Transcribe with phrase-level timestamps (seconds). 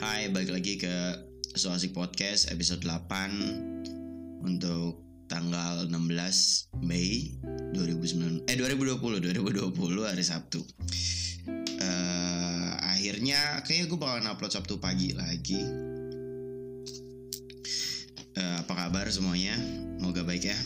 [0.00, 0.88] Hai, balik lagi ke
[1.60, 7.36] So Asik Podcast episode 8 Untuk tanggal 16 Mei
[7.76, 10.64] 2009 Eh 2020 2020 hari Sabtu.
[11.84, 15.60] Eh, Akhirnya kayaknya gue bakalan upload Sabtu pagi lagi.
[18.40, 19.52] Eh, Apa kabar semuanya?
[20.00, 20.56] Semoga baik ya.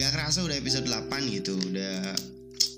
[0.00, 2.16] Gak kerasa udah episode 8 gitu Udah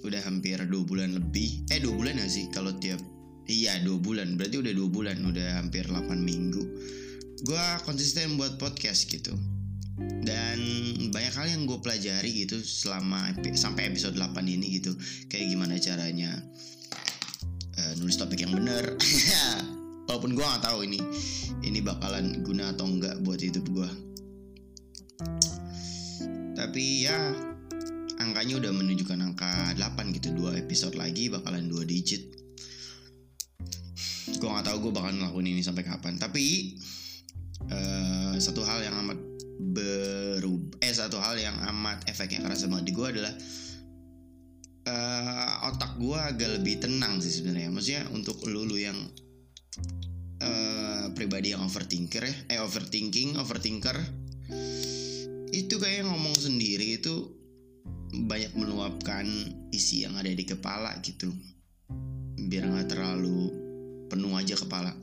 [0.03, 1.63] udah hampir dua bulan lebih.
[1.71, 2.99] Eh dua bulan gak sih kalau tiap
[3.47, 4.35] Iya dua bulan.
[4.35, 6.63] Berarti udah dua bulan udah hampir 8 minggu.
[7.47, 9.33] Gue konsisten buat podcast gitu.
[10.27, 10.59] Dan
[11.15, 14.93] banyak hal yang gue pelajari gitu selama sampai episode 8 ini gitu.
[15.31, 16.31] Kayak gimana caranya
[17.79, 18.99] eh, nulis topik yang bener.
[20.11, 20.99] Walaupun gue nggak tahu ini
[21.67, 24.07] ini bakalan guna atau enggak buat hidup gue
[26.57, 27.17] tapi ya
[28.17, 30.33] angkanya udah menunjukkan angka 8 gitu.
[30.33, 32.46] Dua episode lagi bakalan dua digit
[34.39, 36.21] gue nggak tahu gue bakalan ngelakuin ini sampai kapan.
[36.21, 36.77] Tapi
[37.71, 39.19] eh, satu hal yang amat
[39.57, 43.35] berubah eh satu hal yang amat efeknya kerasa banget di gue adalah
[44.87, 47.73] eh, otak gue agak lebih tenang sih sebenarnya.
[47.73, 48.97] Maksudnya untuk lulu yang
[50.45, 53.97] eh, pribadi yang overthinker ya eh overthinking overthinker
[55.57, 57.33] itu kayak ngomong sendiri itu
[58.13, 59.25] banyak meluapkan
[59.73, 61.33] isi yang ada di kepala gitu.
[62.37, 63.66] Biar nggak terlalu
[64.07, 64.95] penuh aja kepala.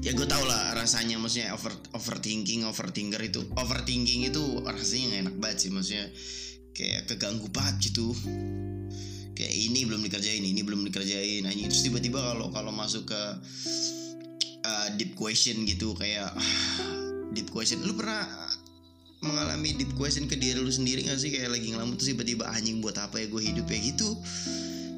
[0.00, 3.44] Ya gue tau lah rasanya maksudnya over overthinking overthinker itu.
[3.52, 6.06] Overthinking itu rasanya nggak enak banget sih maksudnya
[6.72, 8.16] kayak keganggu banget gitu.
[9.36, 11.44] Kayak ini belum dikerjain ini belum dikerjain.
[11.44, 13.22] Nah, terus tiba-tiba kalau kalau masuk ke
[14.64, 16.32] uh, deep question gitu kayak
[17.36, 17.84] deep question.
[17.84, 18.24] Lu pernah
[19.20, 21.28] mengalami deep question ke diri lu sendiri gak sih?
[21.28, 23.78] Kayak lagi ngelamun terus tiba-tiba anjing buat apa ya gue hidup ya?
[23.84, 24.08] Gitu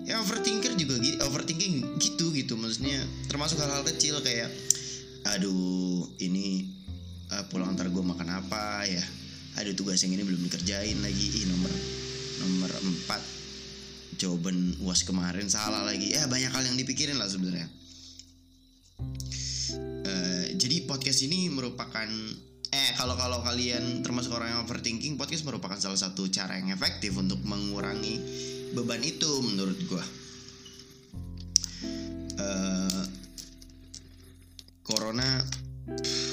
[0.03, 2.55] ya overthinker juga gitu overthinking gitu gitu.
[2.59, 2.99] Maksudnya
[3.31, 4.51] termasuk hal-hal kecil kayak
[5.23, 6.67] aduh ini
[7.31, 9.05] uh, pulang ntar gue makan apa ya?
[9.61, 11.27] Aduh tugas yang ini belum dikerjain lagi.
[11.43, 11.73] Ih nomor
[12.43, 16.15] nomor 4 jawaban uas kemarin salah lagi.
[16.15, 17.69] Ya banyak hal yang dipikirin lah sebenarnya.
[20.03, 22.09] Eh, jadi podcast ini merupakan
[22.73, 27.13] eh kalau kalau kalian termasuk orang yang overthinking podcast merupakan salah satu cara yang efektif
[27.21, 28.17] untuk mengurangi
[28.73, 30.05] beban itu menurut gua.
[32.43, 33.05] Eh,
[34.83, 35.45] corona
[35.87, 36.33] pff,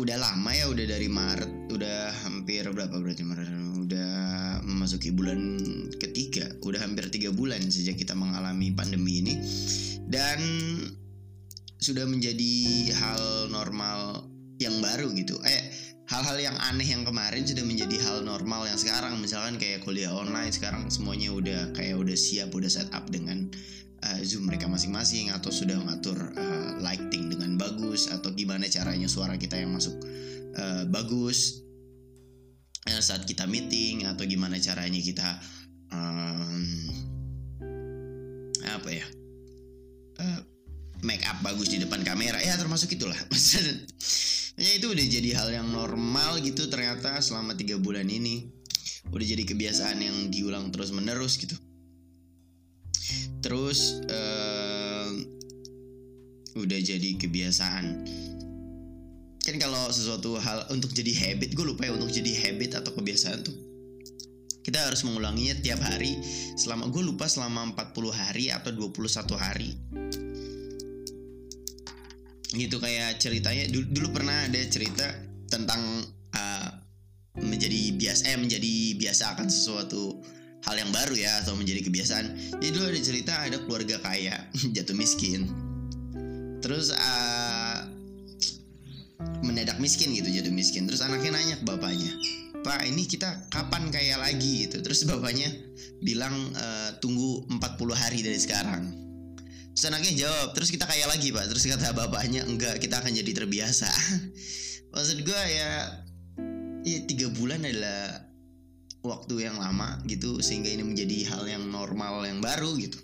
[0.00, 3.48] udah lama ya udah dari Maret udah hampir berapa berarti Maret?
[3.80, 4.12] Udah
[4.64, 5.60] memasuki bulan
[5.98, 9.34] ketiga udah hampir tiga bulan sejak kita mengalami pandemi ini.
[10.10, 10.40] Dan
[11.80, 12.54] sudah menjadi
[12.92, 14.28] hal normal
[14.60, 15.40] yang baru gitu.
[15.40, 19.14] Eh hal-hal yang aneh yang kemarin sudah menjadi hal normal yang sekarang.
[19.22, 23.46] Misalkan kayak kuliah online sekarang semuanya udah kayak udah siap udah set up dengan
[24.02, 29.38] uh, zoom mereka masing-masing atau sudah ngatur uh, lighting dengan bagus atau gimana caranya suara
[29.38, 30.02] kita yang masuk
[30.58, 31.62] uh, bagus
[32.90, 35.38] uh, saat kita meeting atau gimana caranya kita
[35.94, 36.66] um,
[38.66, 39.06] apa ya
[40.18, 40.40] uh,
[41.02, 42.40] make up bagus di depan kamera.
[42.40, 43.16] Ya termasuk itulah.
[43.32, 48.48] Maksudnya itu udah jadi hal yang normal gitu ternyata selama tiga bulan ini.
[49.10, 51.56] Udah jadi kebiasaan yang diulang terus menerus gitu.
[53.40, 55.08] Terus eh,
[56.60, 57.84] udah jadi kebiasaan.
[59.40, 63.40] Kan kalau sesuatu hal untuk jadi habit gue lupa ya untuk jadi habit atau kebiasaan
[63.40, 63.56] tuh.
[64.60, 66.20] Kita harus mengulanginya tiap hari.
[66.60, 69.72] Selama gue lupa selama 40 hari atau 21 hari
[72.50, 75.06] gitu kayak ceritanya dulu, dulu pernah ada cerita
[75.46, 76.02] tentang
[76.34, 76.70] uh,
[77.38, 80.18] menjadi biasa eh menjadi biasa akan sesuatu
[80.66, 82.26] hal yang baru ya atau menjadi kebiasaan.
[82.58, 84.36] Jadi dulu ada cerita ada keluarga kaya
[84.76, 85.46] jatuh miskin.
[86.60, 87.86] Terus uh,
[89.46, 90.90] mendadak miskin gitu jatuh miskin.
[90.90, 92.12] Terus anaknya nanya ke bapaknya
[92.60, 94.68] pak ini kita kapan kaya lagi?
[94.68, 94.84] Gitu.
[94.84, 95.48] Terus bapaknya
[96.04, 99.09] bilang "Eh, tunggu 40 hari dari sekarang
[99.80, 101.48] Terus anaknya jawab, terus kita kaya lagi pak.
[101.48, 103.88] Terus kata bapaknya, enggak kita akan jadi terbiasa.
[104.92, 105.88] Maksud gue ya
[106.84, 108.28] Ya tiga bulan adalah
[109.00, 113.00] Waktu yang lama gitu Sehingga ini menjadi hal yang normal yang baru gitu.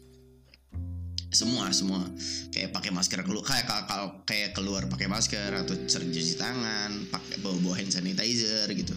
[1.32, 2.04] Semua semua.
[2.52, 7.40] Kayak pakai masker keluar kayak kalau kayak keluar pakai masker atau sering cuci tangan pakai
[7.40, 8.92] bawa bawa hand sanitizer gitu.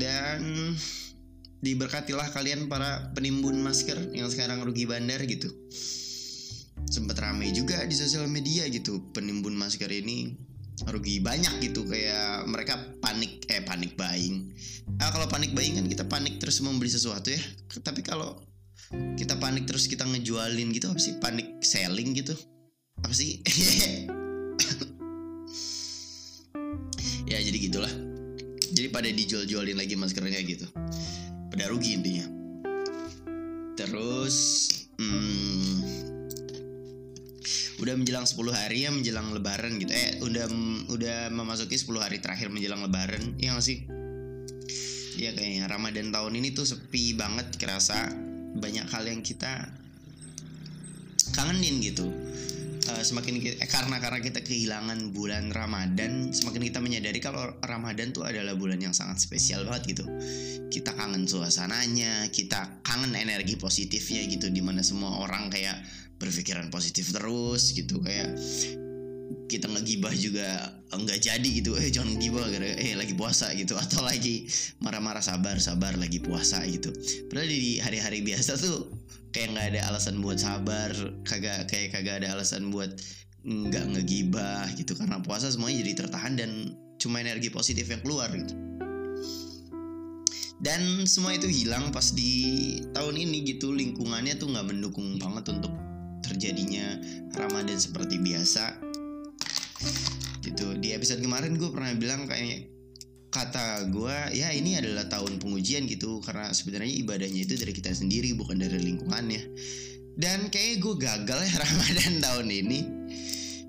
[0.00, 0.72] Dan
[1.60, 5.52] diberkatilah kalian para penimbun masker yang sekarang rugi bandar gitu
[6.94, 9.10] sempat ramai juga di sosial media gitu.
[9.10, 10.38] Penimbun masker ini
[10.86, 11.82] rugi banyak gitu.
[11.90, 14.54] Kayak mereka panik eh panik buying.
[15.02, 17.42] Ah kalau panik buying kan kita panik terus membeli sesuatu ya.
[17.82, 18.38] Tapi kalau
[19.18, 21.18] kita panik terus kita ngejualin gitu apa sih?
[21.18, 22.38] Panik selling gitu.
[23.02, 23.42] Apa sih?
[27.24, 27.90] Ya jadi gitulah.
[28.76, 30.68] Jadi pada dijual-jualin lagi maskernya gitu.
[31.48, 32.28] Pada rugi intinya.
[33.80, 34.36] Terus
[35.00, 35.74] hmm,
[37.80, 39.92] udah menjelang 10 hari ya menjelang lebaran gitu.
[39.92, 40.46] Eh udah
[40.90, 43.84] udah memasuki 10 hari terakhir menjelang lebaran ya gak sih?
[45.14, 45.70] Ya kayaknya.
[45.70, 48.10] Ramadan tahun ini tuh sepi banget kerasa.
[48.54, 49.66] Banyak hal yang kita
[51.34, 52.14] kangenin gitu
[52.90, 58.12] uh, semakin kita, eh, karena karena kita kehilangan bulan Ramadan semakin kita menyadari kalau Ramadan
[58.12, 60.04] tuh adalah bulan yang sangat spesial banget gitu.
[60.68, 65.80] Kita kangen suasananya kita kangen energi positifnya gitu di mana semua orang kayak
[66.18, 68.36] berpikiran positif terus gitu kayak
[69.50, 70.46] kita ngegibah juga
[70.92, 71.76] enggak jadi gitu.
[71.76, 74.44] Eh jangan ngegibah gara eh lagi puasa gitu atau lagi
[74.84, 76.92] marah-marah sabar sabar lagi puasa gitu.
[77.28, 78.88] Padahal di hari-hari biasa tuh
[79.34, 80.94] kayak nggak ada alasan buat sabar
[81.26, 82.94] kagak kayak kagak ada alasan buat
[83.42, 84.94] nggak ngegibah gitu.
[84.94, 86.50] Karena puasa semuanya jadi tertahan dan
[87.02, 88.54] cuma energi positif yang keluar gitu.
[90.62, 93.74] Dan semua itu hilang pas di tahun ini gitu.
[93.74, 95.74] Lingkungannya tuh nggak mendukung banget untuk
[96.24, 96.96] terjadinya
[97.36, 98.80] Ramadan seperti biasa.
[100.40, 100.78] Gitu.
[100.78, 102.73] Di episode kemarin gue pernah bilang kayak
[103.34, 108.30] kata gue ya ini adalah tahun pengujian gitu karena sebenarnya ibadahnya itu dari kita sendiri
[108.38, 109.42] bukan dari lingkungannya.
[110.14, 112.80] Dan kayak gue gagal ya Ramadan tahun ini.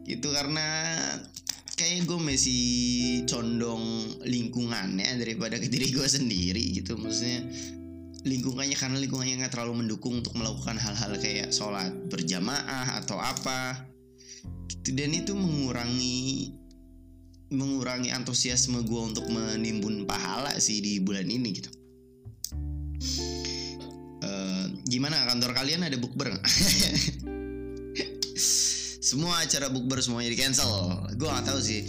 [0.06, 0.94] Gitu karena
[1.74, 2.64] kayak gue masih
[3.26, 3.82] condong
[4.22, 6.94] lingkungannya daripada ke diri gue sendiri gitu.
[7.02, 7.50] Maksudnya
[8.22, 13.90] lingkungannya karena lingkungannya nggak terlalu mendukung untuk melakukan hal-hal kayak sholat berjamaah atau apa.
[14.86, 16.54] Dan itu mengurangi
[17.54, 21.70] mengurangi antusiasme gue untuk menimbun pahala sih di bulan ini gitu.
[24.26, 26.46] Uh, gimana kantor kalian ada bukber nggak?
[29.06, 31.06] semua acara bukber semuanya di cancel.
[31.14, 31.86] Gue nggak tahu sih.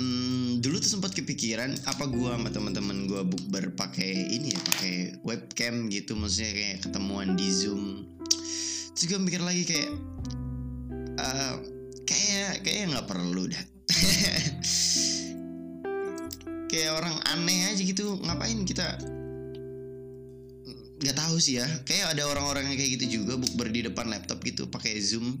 [0.00, 4.94] Hmm, dulu tuh sempat kepikiran apa gue sama teman-teman gue bukber pakai ini ya pakai
[5.22, 8.08] webcam gitu maksudnya kayak ketemuan di zoom
[8.96, 9.90] terus gue mikir lagi kayak
[11.20, 11.54] uh,
[12.08, 13.64] kayak kayak nggak perlu dah
[16.70, 18.86] kayak orang aneh aja gitu ngapain kita?
[21.00, 21.66] Nggak tahu sih ya.
[21.88, 25.34] Kayak ada orang-orang yang kayak gitu juga bukber di depan laptop gitu pakai zoom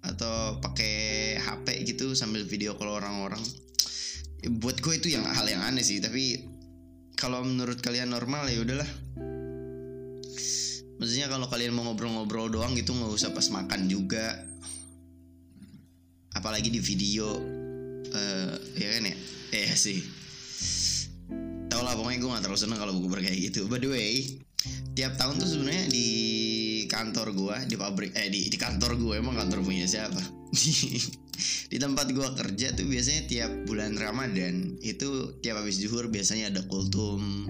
[0.00, 3.40] atau pakai HP gitu sambil video kalau orang-orang.
[4.60, 6.48] Buat gue itu yang hal yang aneh sih tapi
[7.16, 8.88] kalau menurut kalian normal ya udahlah.
[11.00, 14.36] Maksudnya kalau kalian mau ngobrol-ngobrol doang gitu nggak usah pas makan juga.
[16.36, 17.59] Apalagi di video
[18.14, 19.16] uh, ya kan ya?
[19.54, 20.00] Eh sih.
[21.70, 23.66] Tau lah pokoknya gue gak terlalu seneng kalau buku kayak gitu.
[23.70, 24.40] By the way
[24.90, 26.08] tiap tahun tuh sebenarnya di
[26.90, 30.20] kantor gue di pabrik eh di, di kantor gue emang kantor punya siapa?
[31.40, 36.60] Di tempat gue kerja tuh biasanya tiap bulan Ramadan itu tiap habis zuhur biasanya ada
[36.68, 37.48] kultum.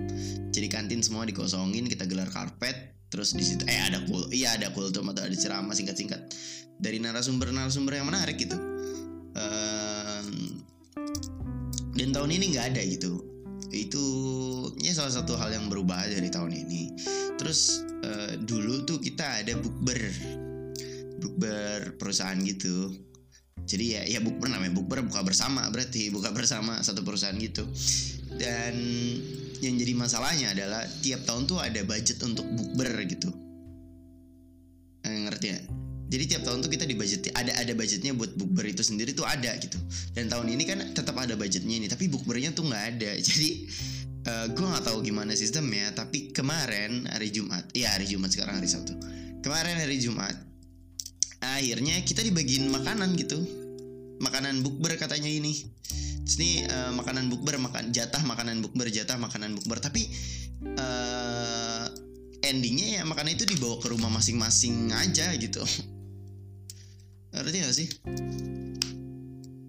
[0.55, 4.71] Jadi kantin semua dikosongin kita gelar karpet terus di situ eh ada kul iya ada
[4.71, 6.23] kultum atau ada ceramah singkat-singkat.
[6.79, 8.55] Dari narasumber-narasumber yang menarik gitu.
[9.35, 9.80] Um,
[12.01, 13.21] dan tahun ini nggak ada gitu.
[13.69, 14.05] Itu
[14.81, 16.97] ya salah satu hal yang berubah dari tahun ini.
[17.37, 20.01] Terus uh, dulu tuh kita ada bukber.
[21.21, 22.89] Bukber perusahaan gitu.
[23.69, 27.69] Jadi ya ya bukber namanya bukber buka bersama berarti buka bersama satu perusahaan gitu.
[28.33, 28.81] Dan
[29.61, 33.29] yang jadi masalahnya adalah tiap tahun tuh ada budget untuk bukber gitu.
[35.05, 35.80] Eh, ngerti ya
[36.11, 39.23] jadi tiap tahun tuh kita di budget ada ada budgetnya buat bukber itu sendiri tuh
[39.23, 39.79] ada gitu.
[40.11, 43.15] Dan tahun ini kan tetap ada budgetnya ini tapi bukbernya tuh nggak ada.
[43.31, 43.71] Jadi
[44.27, 48.59] uh, eh, gue nggak tahu gimana sistemnya tapi kemarin hari Jumat ya hari Jumat sekarang
[48.59, 48.99] hari Sabtu.
[49.39, 50.35] Kemarin hari Jumat
[51.39, 53.39] akhirnya kita dibagiin makanan gitu.
[54.19, 55.55] Makanan bukber katanya ini.
[56.27, 59.79] Terus ini uh, makanan bukber makan jatah makanan bukber jatah makanan bukber.
[59.79, 60.11] Tapi
[60.75, 61.87] uh,
[62.43, 65.63] endingnya ya makanan itu dibawa ke rumah masing-masing aja gitu
[67.31, 67.89] ngerti gak sih?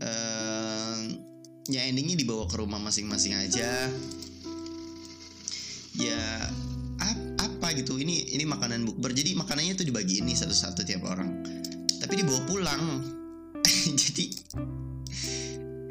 [0.01, 0.97] Uh,
[1.69, 3.89] ya endingnya dibawa ke rumah masing-masing aja.
[5.95, 6.23] Ya
[7.01, 8.01] ap, apa gitu?
[8.01, 11.45] Ini ini makanan bukber jadi makanannya tuh dibagi ini satu-satu tiap orang.
[12.01, 12.83] Tapi dibawa pulang.
[14.01, 14.25] Jadi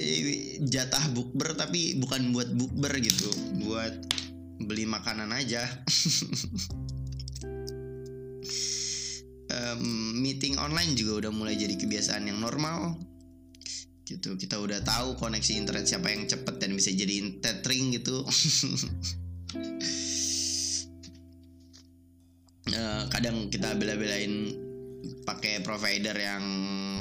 [0.03, 3.31] eh, jatah bukber tapi bukan buat bukber gitu.
[3.63, 4.11] Buat
[4.61, 5.65] beli makanan aja
[9.51, 9.83] um,
[10.19, 12.97] meeting online juga udah mulai jadi kebiasaan yang normal.
[14.07, 18.27] Gitu kita udah tahu koneksi internet siapa yang cepet dan bisa jadi tethering gitu.
[22.71, 24.55] Uh, kadang kita bela-belain
[25.27, 26.45] pakai provider yang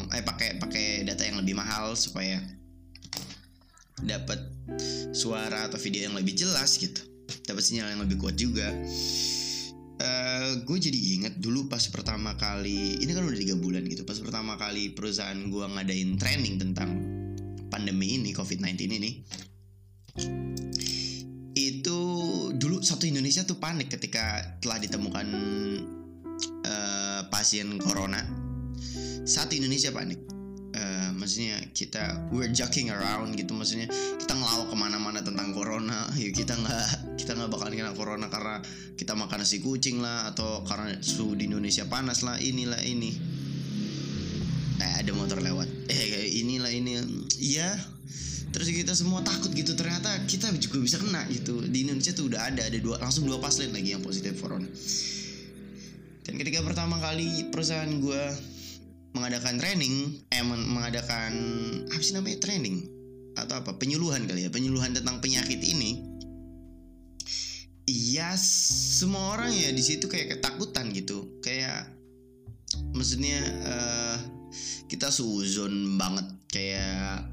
[0.10, 2.40] eh pakai pakai data yang lebih mahal supaya
[4.00, 4.40] dapat
[5.12, 7.02] suara atau video yang lebih jelas gitu.
[7.46, 8.70] Dapat sinyal yang lebih kuat juga
[10.00, 14.18] uh, gue jadi inget dulu pas pertama kali ini kan udah tiga bulan gitu pas
[14.20, 16.90] pertama kali perusahaan gue ngadain training tentang
[17.70, 19.12] pandemi ini covid-19 ini
[21.60, 22.00] itu
[22.56, 25.28] dulu satu Indonesia tuh panik ketika telah ditemukan
[26.64, 28.24] uh, pasien corona.
[29.28, 30.39] Satu Indonesia panik
[30.80, 36.08] uh, maksudnya kita we're joking around gitu maksudnya kita ngelawak ke mana-mana tentang corona.
[36.22, 38.64] Yuk kita nggak kita nggak bakalan kena corona karena
[38.96, 43.12] kita makan nasi kucing lah atau karena suhu di Indonesia panas lah inilah ini.
[44.80, 45.68] Eh ada motor lewat.
[45.90, 46.96] Eh inilah ini.
[47.42, 47.76] Iya.
[48.50, 51.62] Terus kita semua takut gitu ternyata kita juga bisa kena gitu.
[51.62, 54.66] Di Indonesia tuh udah ada ada dua langsung dua pasien lagi yang positif corona.
[56.30, 58.24] Dan ketika pertama kali perusahaan gue
[59.20, 61.34] mengadakan training eh mengadakan
[61.92, 62.88] apa sih namanya training?
[63.36, 63.76] Atau apa?
[63.76, 66.00] Penyuluhan kali ya penyuluhan tentang penyakit ini.
[67.84, 71.42] Iya semua orang ya di situ kayak ketakutan gitu.
[71.44, 71.92] Kayak
[72.96, 74.18] maksudnya uh,
[74.88, 76.28] kita suzon banget.
[76.48, 77.28] Kayak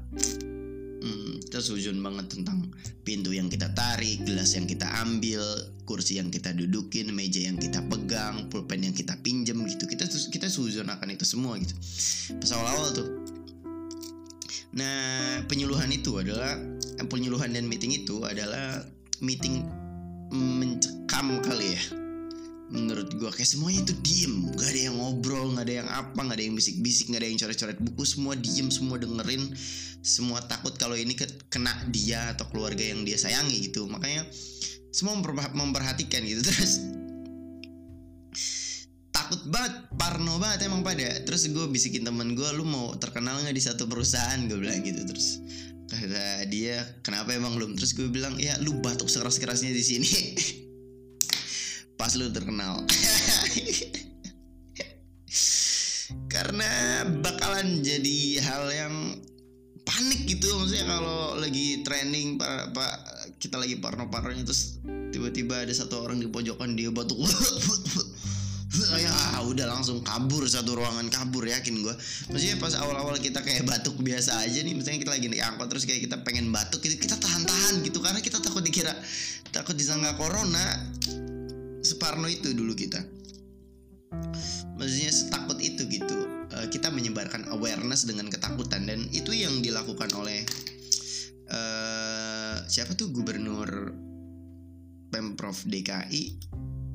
[1.07, 2.67] hmm, suzon banget tentang
[3.07, 5.39] pintu yang kita tarik gelas yang kita ambil
[5.87, 9.87] kursi yang kita dudukin, meja yang kita pegang, pulpen yang kita pinjam gitu.
[9.87, 11.71] Kita kita suzon akan itu semua gitu.
[12.37, 13.07] Pas awal-awal tuh.
[14.75, 16.59] Nah, penyuluhan itu adalah
[17.07, 18.83] penyuluhan dan meeting itu adalah
[19.23, 19.63] meeting
[20.35, 22.06] mencekam kali ya.
[22.67, 26.35] Menurut gua kayak semuanya itu diem, gak ada yang ngobrol, gak ada yang apa, gak
[26.35, 29.43] ada yang bisik-bisik, gak ada yang coret-coret buku, semua diem, semua dengerin,
[30.03, 31.15] semua takut kalau ini
[31.47, 33.87] kena dia atau keluarga yang dia sayangi gitu.
[33.87, 34.27] Makanya
[34.91, 35.15] semua
[35.55, 36.43] memperhatikan gitu.
[36.47, 36.83] Terus
[39.15, 41.23] takut banget parno banget emang pada.
[41.23, 44.43] Terus gue bisikin temen gue lu mau terkenal nggak di satu perusahaan?
[44.43, 45.07] Gue bilang gitu.
[45.07, 45.39] Terus
[45.87, 47.79] kata dia kenapa emang belum?
[47.79, 50.11] Terus gue bilang ya lu batuk sekeras kerasnya di sini
[51.97, 52.85] pas lu terkenal.
[56.33, 58.95] Karena bakalan jadi hal yang
[59.87, 62.93] panik gitu maksudnya kalau lagi training pak pak
[63.39, 64.83] kita lagi parno-parnonya terus
[65.15, 67.15] tiba-tiba ada satu orang di pojokan dia batuk
[68.99, 71.95] ya udah langsung kabur satu ruangan kabur yakin gue
[72.29, 75.87] maksudnya pas awal-awal kita kayak batuk biasa aja nih misalnya kita lagi di angkot terus
[75.87, 78.91] kayak kita pengen batuk kita tahan-tahan gitu karena kita takut dikira
[79.55, 80.83] takut disangka corona
[81.87, 82.99] separno itu dulu kita.
[84.75, 86.17] Maksudnya setakut itu gitu.
[86.51, 88.83] Eh, kita menyebarkan awareness dengan ketakutan.
[88.83, 90.43] Dan itu yang dilakukan oleh
[91.47, 93.09] uh, siapa tuh?
[93.15, 93.95] Gubernur
[95.07, 96.23] pemprov DKI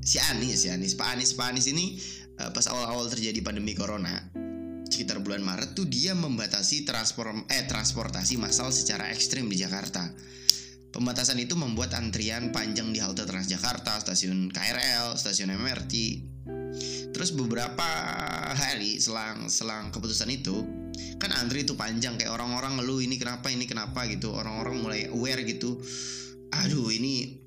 [0.05, 0.99] si Anies si Anies.
[0.99, 1.97] Pak Anies Pak Anies ini
[2.43, 4.13] uh, pas awal-awal terjadi pandemi corona
[4.93, 10.13] sekitar bulan Maret tuh dia membatasi transport eh transportasi massal secara ekstrim di Jakarta.
[10.93, 15.95] Pembatasan itu membuat antrian panjang di halte Transjakarta, stasiun KRL, stasiun MRT.
[17.17, 17.89] Terus beberapa
[18.53, 20.53] hari selang selang keputusan itu,
[21.17, 24.05] kan antri itu panjang kayak orang-orang ngeluh ini kenapa ini kenapa?
[24.05, 24.37] gitu.
[24.37, 25.81] Orang-orang mulai aware gitu.
[26.53, 27.41] Aduh ini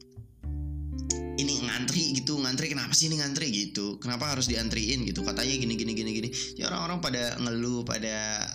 [1.36, 3.54] ini ngantri gitu ngantri kenapa sih ini ngantri?
[3.54, 4.02] gitu.
[4.02, 5.06] Kenapa harus diantriin?
[5.06, 5.22] gitu.
[5.22, 6.30] Katanya gini gini gini gini.
[6.58, 8.50] Ya orang-orang pada ngeluh pada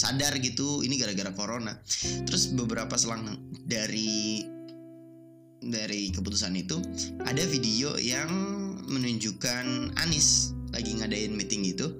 [0.00, 1.76] sadar gitu ini gara-gara corona
[2.24, 3.36] terus beberapa selang
[3.68, 4.48] dari
[5.60, 6.80] dari keputusan itu
[7.28, 8.32] ada video yang
[8.88, 11.92] menunjukkan Anis lagi ngadain meeting gitu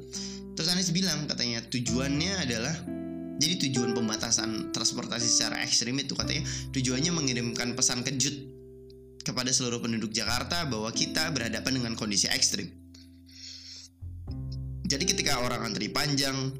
[0.60, 2.76] Terus Anies bilang katanya tujuannya adalah
[3.40, 6.44] jadi tujuan pembatasan transportasi secara ekstrim itu katanya
[6.76, 8.36] tujuannya mengirimkan pesan kejut
[9.24, 12.68] kepada seluruh penduduk Jakarta bahwa kita berhadapan dengan kondisi ekstrim.
[14.84, 16.52] Jadi ketika orang antri panjang,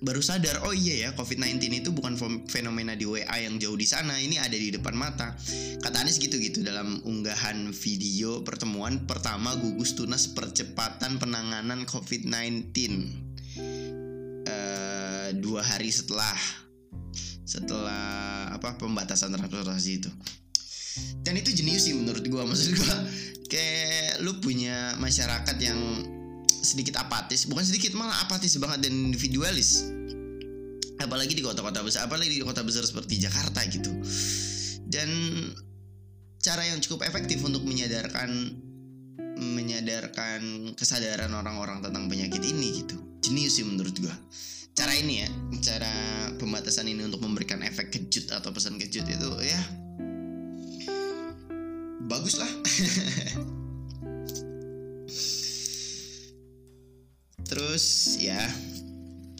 [0.00, 2.16] baru sadar oh iya ya COVID-19 itu bukan
[2.48, 5.36] fenomena di WA yang jauh di sana ini ada di depan mata.
[5.84, 12.72] Kata Anies gitu-gitu dalam unggahan video pertemuan pertama gugus tunas percepatan penanganan COVID-19
[14.48, 16.36] uh, dua hari setelah
[17.44, 20.10] setelah apa pembatasan transportasi itu.
[21.20, 22.96] Dan itu jenius sih menurut gua maksud gua.
[23.50, 25.76] Kayak lu punya masyarakat yang
[26.60, 27.48] sedikit apatis.
[27.48, 29.88] Bukan sedikit malah apatis banget dan individualis.
[31.00, 33.88] Apalagi di kota-kota besar apalagi di kota besar seperti Jakarta gitu.
[34.84, 35.08] Dan
[36.40, 38.30] cara yang cukup efektif untuk menyadarkan
[39.40, 43.00] menyadarkan kesadaran orang-orang tentang penyakit ini gitu.
[43.24, 44.12] Jenius sih menurut gua.
[44.76, 45.28] Cara ini ya
[45.60, 45.92] cara
[46.40, 49.60] pembatasan ini untuk memberikan efek kejut atau pesan kejut itu ya
[52.10, 52.49] bagus lah
[58.20, 58.40] ya.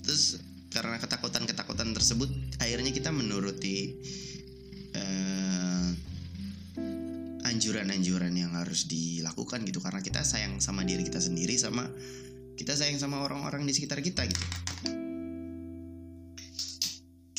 [0.01, 2.31] Terus karena ketakutan-ketakutan tersebut
[2.63, 3.99] akhirnya kita menuruti
[4.95, 5.89] uh,
[7.45, 9.83] anjuran-anjuran yang harus dilakukan gitu.
[9.83, 11.85] Karena kita sayang sama diri kita sendiri sama
[12.55, 14.45] kita sayang sama orang-orang di sekitar kita gitu.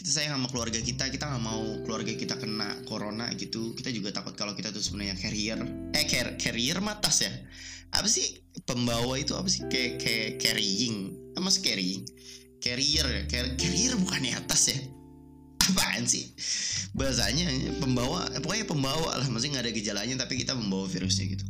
[0.02, 3.78] Kita sayang sama keluarga kita kita nggak mau keluarga kita kena corona gitu.
[3.78, 5.62] Kita juga takut kalau kita tuh sebenarnya carrier
[5.94, 7.32] eh car carrier matas ya.
[7.92, 9.38] Apa sih pembawa itu?
[9.38, 9.68] Apa sih?
[9.70, 12.04] Kayak kayak carrying sih carrying
[12.62, 13.22] carrier ya
[13.58, 14.80] carrier bukannya atas ya.
[15.62, 16.30] Apaan sih?
[16.94, 17.50] Bahasanya
[17.82, 19.28] pembawa pokoknya pembawa lah.
[19.28, 21.46] Maksudnya nggak ada gejalanya tapi kita membawa virusnya gitu.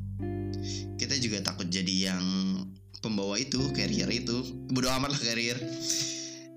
[0.95, 2.23] Kita juga takut jadi yang
[3.03, 4.41] pembawa itu carrier itu.
[4.71, 5.57] Bodo amat lah carrier.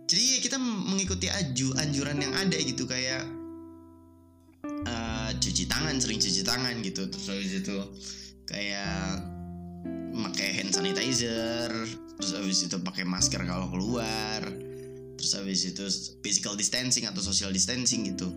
[0.04, 3.24] Jadi kita mengikuti aju anjuran yang ada gitu kayak
[4.86, 7.08] uh, cuci tangan sering cuci tangan gitu.
[7.10, 7.76] Terus habis itu
[8.44, 9.24] kayak
[10.14, 14.42] pakai hand sanitizer terus habis itu pakai masker kalau keluar.
[15.14, 15.84] Terus habis itu
[16.20, 18.28] physical distancing atau social distancing gitu.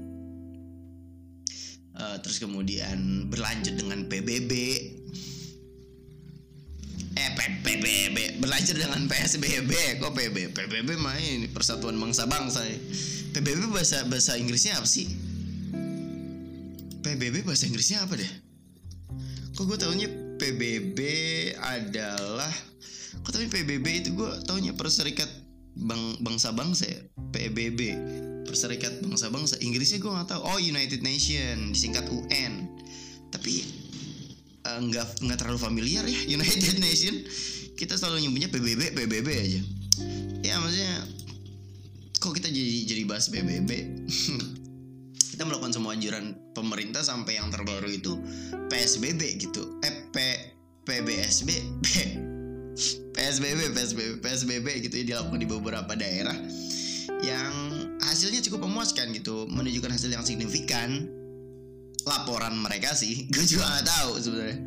[1.98, 4.54] Uh, terus kemudian berlanjut dengan PBB
[7.18, 7.30] eh
[7.66, 12.62] PBB berlanjut dengan PSBB kok PBB PBB main Persatuan Bangsa Bangsa
[13.34, 15.10] PBB bahasa bahasa Inggrisnya apa sih?
[17.02, 18.32] PBB bahasa Inggrisnya apa deh?
[19.58, 21.00] Kok gue tahunya PBB
[21.58, 22.50] adalah
[23.26, 25.28] kok tapi PBB itu gue taunya Perserikat
[25.78, 27.02] Bang bangsa-bangsa ya?
[27.34, 27.82] PBB
[28.48, 30.42] Perserikat Bangsa-Bangsa Inggrisnya gue nggak tahu.
[30.42, 32.72] Oh United Nation disingkat UN
[33.28, 33.68] tapi
[34.64, 37.14] uh, nggak terlalu familiar ya United Nation.
[37.78, 39.62] Kita selalu nyebutnya PBB PBB aja.
[40.42, 41.06] Ya maksudnya
[42.18, 43.70] kok kita jadi jadi bahas PBB
[45.38, 48.18] kita melakukan semua anjuran pemerintah sampai yang terbaru itu
[48.74, 49.78] PSBB gitu.
[49.86, 50.18] Eh P
[50.88, 51.50] PBSB
[51.84, 51.88] P
[53.18, 56.38] PSBB PSBB PSBB gitu ya dilakukan di beberapa daerah
[57.26, 57.54] yang
[58.04, 61.10] hasilnya cukup memuaskan gitu menunjukkan hasil yang signifikan.
[62.08, 64.58] Laporan mereka sih gue juga nggak tahu sebenarnya.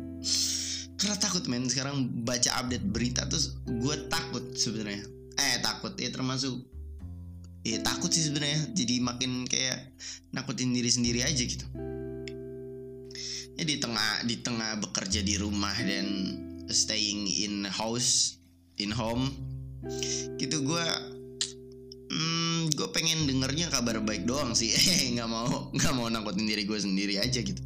[0.99, 1.65] Karena takut men.
[1.65, 5.01] Sekarang baca update berita terus gue takut sebenarnya.
[5.41, 5.97] Eh takut.
[5.97, 6.61] Ya termasuk
[7.65, 8.61] ya takut sih sebenarnya.
[8.77, 9.89] Jadi makin kayak
[10.35, 11.65] nakutin diri sendiri aja gitu
[13.59, 16.07] ya di tengah di tengah bekerja di rumah dan
[16.71, 18.39] staying in house
[18.79, 19.29] in home
[20.39, 20.85] gitu gue
[22.11, 24.69] hmm, gue pengen dengernya kabar baik doang sih.
[25.15, 27.61] Nggak mau nggak mau nakutin diri gue sendiri aja gitu.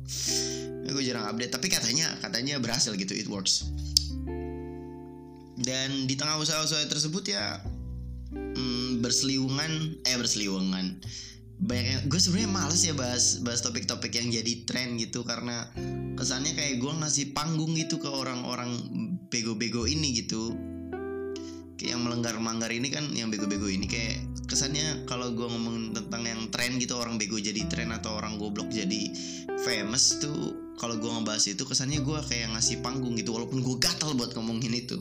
[0.86, 3.74] Ya, gue jarang update tapi katanya katanya berhasil gitu it works.
[5.56, 7.58] Dan di tengah usaha-usaha tersebut ya
[8.32, 11.00] hmm, berseliwungan eh berseliwungan
[11.56, 15.72] banyak gue sebenarnya males ya bahas bahas topik-topik yang jadi tren gitu karena
[16.20, 18.76] kesannya kayak gue ngasih panggung gitu ke orang-orang
[19.32, 20.52] bego-bego ini gitu.
[21.76, 23.88] Kayak yang melanggar-melanggar ini kan yang bego-bego ini.
[23.88, 28.36] Kayak kesannya kalau gue ngomongin tentang yang tren gitu orang bego jadi tren atau orang
[28.36, 29.12] goblok jadi
[29.64, 34.12] famous tuh kalau gue ngebahas itu kesannya gue kayak ngasih panggung gitu walaupun gue gatal
[34.16, 35.00] buat ngomongin itu.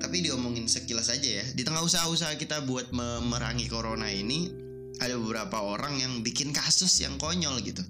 [0.00, 1.44] Tapi diomongin sekilas aja ya.
[1.56, 4.61] Di tengah usaha-usaha kita buat memerangi corona ini
[5.00, 7.80] ada beberapa orang yang bikin kasus yang konyol gitu.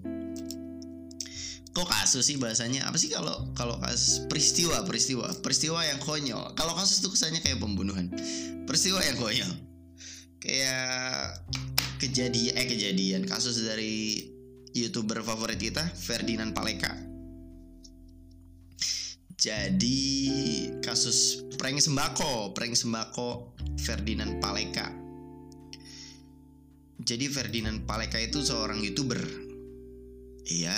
[1.73, 2.85] Kok kasus sih bahasanya?
[2.85, 6.53] Apa sih kalau kalau kasus peristiwa peristiwa peristiwa yang konyol?
[6.53, 8.13] Kalau kasus tuh kesannya kayak pembunuhan.
[8.69, 9.53] Peristiwa yang konyol.
[10.37, 11.41] Kayak
[11.97, 14.29] kejadian eh kejadian kasus dari
[14.77, 16.93] youtuber favorit kita Ferdinand Paleka.
[19.33, 19.99] Jadi
[20.85, 25.02] kasus prank sembako prank sembako Ferdinand Paleka
[27.03, 29.19] jadi Ferdinand Paleka itu seorang youtuber.
[30.47, 30.75] Iya,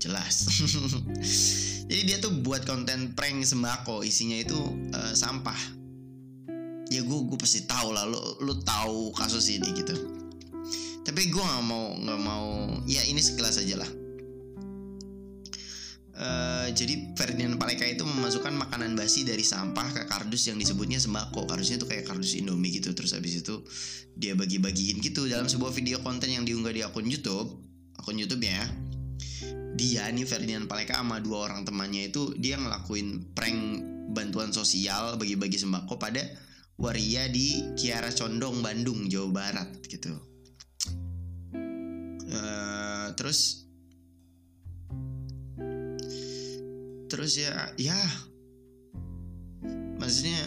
[0.00, 0.48] jelas.
[1.92, 4.56] Jadi dia tuh buat konten prank sembako, isinya itu
[4.96, 5.58] uh, sampah.
[6.88, 9.96] Ya gue gue pasti tahu lah, lo lo tahu kasus ini gitu.
[11.04, 12.48] Tapi gue nggak mau nggak mau,
[12.88, 13.90] ya ini sekilas aja lah.
[16.22, 21.50] Uh, jadi Ferdinand Paleka itu memasukkan makanan basi dari sampah ke kardus yang disebutnya sembako.
[21.50, 22.94] Kardusnya itu kayak kardus Indomie gitu.
[22.94, 23.66] Terus habis itu
[24.14, 27.58] dia bagi-bagiin gitu dalam sebuah video konten yang diunggah di akun YouTube,
[27.98, 28.62] akun YouTube ya.
[29.74, 33.82] Dia nih Ferdinand Paleka sama dua orang temannya itu dia ngelakuin prank
[34.14, 36.22] bantuan sosial bagi-bagi sembako pada
[36.78, 40.14] waria di Kiara Condong, Bandung, Jawa Barat gitu.
[42.30, 43.61] Uh, terus
[47.12, 47.92] terus ya ya.
[50.00, 50.40] Maksudnya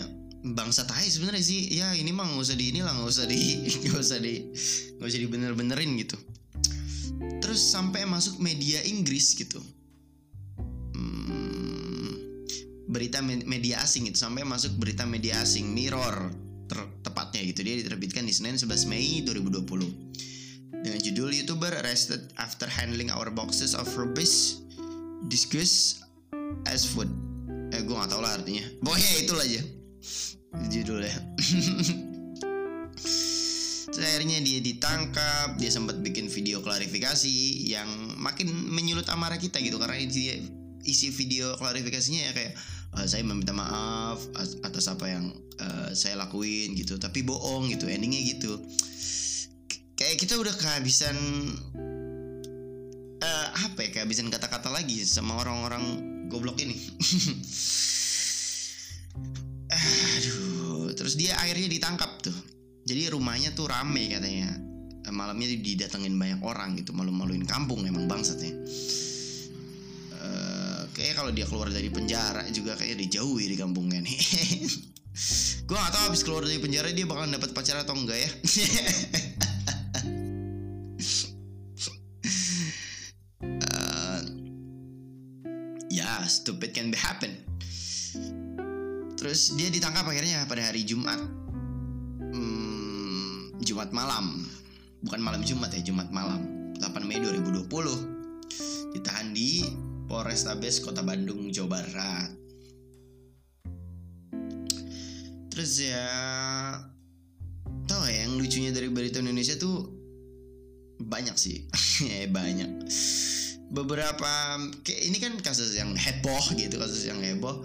[0.57, 1.69] bangsa tai sebenarnya sih.
[1.77, 3.41] Ya ini mah nggak usah di inilah nggak usah di
[3.85, 4.33] nggak usah di
[4.97, 6.17] nggak usah dibener-benerin gitu.
[7.37, 9.61] Terus sampai masuk media Inggris gitu.
[10.97, 12.41] Hmm,
[12.89, 16.33] berita media asing itu sampai masuk berita media asing Mirror
[16.65, 17.61] ter tepatnya gitu.
[17.61, 23.73] Dia diterbitkan di Senin 11 Mei 2020 dengan judul YouTuber arrested after handling our boxes
[23.73, 24.61] of rubbish
[25.29, 26.04] discuss
[26.65, 27.09] as food.
[27.73, 28.63] Eh gue gak tau lah artinya.
[28.81, 29.61] Pokoknya itulah aja.
[30.55, 31.11] Judulnya
[33.95, 37.87] Terus akhirnya dia ditangkap, dia sempat bikin video klarifikasi yang
[38.19, 39.79] makin menyulut amarah kita gitu.
[39.79, 40.35] Karena dia
[40.83, 42.53] isi video klarifikasinya ya kayak
[42.99, 44.19] uh, saya meminta maaf
[44.67, 45.31] atas apa yang
[45.63, 48.59] uh, saya lakuin gitu, tapi bohong gitu, endingnya gitu.
[49.95, 51.15] Kayak kita udah kehabisan
[53.23, 56.75] uh, apa ya kehabisan kata-kata lagi sama orang-orang goblok ini.
[59.75, 62.37] Aduh, terus dia akhirnya ditangkap tuh.
[62.85, 64.53] Jadi rumahnya tuh rame katanya.
[65.05, 68.53] Eh, malamnya didatengin banyak orang gitu malu-maluin kampung emang bangsatnya.
[70.15, 74.17] Uh, kayak kalau dia keluar dari penjara juga kayak dijauhi di kampungnya nih.
[75.65, 78.29] Gue gak tau abis keluar dari penjara dia bakalan dapat pacar atau enggak ya
[86.27, 87.33] stupid can be happen.
[89.15, 91.45] Terus dia ditangkap akhirnya pada hari Jumat.
[93.65, 94.45] Jumat malam.
[95.01, 96.45] Bukan malam Jumat ya Jumat malam.
[96.77, 97.65] 8 Mei 2020
[98.93, 99.65] ditahan di
[100.05, 102.29] Polrestabes Kota Bandung Jawa Barat.
[105.49, 106.07] Terus ya
[107.89, 109.89] tau ya yang lucunya dari berita Indonesia tuh
[111.01, 111.65] banyak sih.
[112.05, 112.85] Ya banyak
[113.75, 114.55] beberapa
[114.87, 117.59] ini kan kasus yang heboh gitu kasus yang heboh.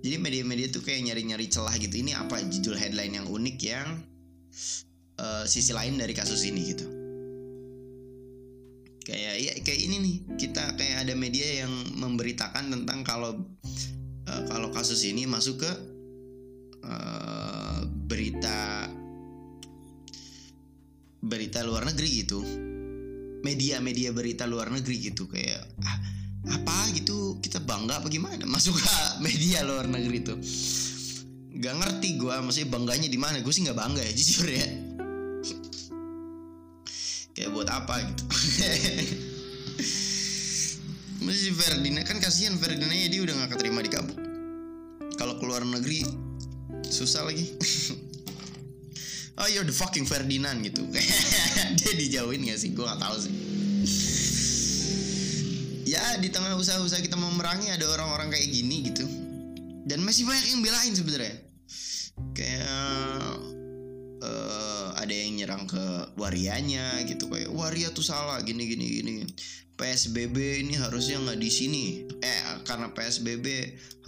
[0.00, 3.88] Jadi media-media tuh kayak nyari-nyari celah gitu ini apa judul headline yang unik yang
[5.20, 6.86] uh, sisi lain dari kasus ini gitu.
[9.04, 13.36] Kayak ya kayak ini nih kita kayak ada media yang memberitakan tentang kalau
[14.28, 15.72] uh, kalau kasus ini masuk ke
[16.88, 18.88] uh, berita
[21.24, 22.40] berita luar negeri gitu
[23.44, 25.98] media-media berita luar negeri gitu kayak ah,
[26.48, 27.36] apa gitu?
[27.44, 28.48] Kita bangga apa gimana?
[28.54, 28.88] Masuk ke
[29.20, 30.40] media luar negeri tuh.
[31.54, 33.38] Gak ngerti gue maksudnya bangganya di mana?
[33.44, 34.66] Gue sih nggak bangga ya jujur ya.
[37.36, 38.24] Kayak buat apa gitu.
[41.24, 44.20] Masih Ferdinand kan kasihan Ferdinand dia udah gak keterima di kampung.
[45.14, 46.04] Kalau keluar negeri
[46.84, 47.48] susah lagi
[49.38, 50.84] oh you're the fucking Ferdinand gitu.
[51.80, 52.70] Dia dijauhin gak sih?
[52.74, 53.32] Gue gak tahu sih.
[55.84, 59.04] Ya di tengah usaha-usaha kita memerangi ada orang-orang kayak gini gitu.
[59.84, 61.36] Dan masih banyak yang belain sebenarnya.
[62.32, 63.38] Kayak
[65.04, 65.84] ada yang nyerang ke
[66.16, 67.28] warianya gitu.
[67.28, 69.12] Kayak waria tuh salah gini gini gini
[69.76, 71.84] PSBB ini harusnya nggak di sini.
[72.24, 73.46] Eh karena PSBB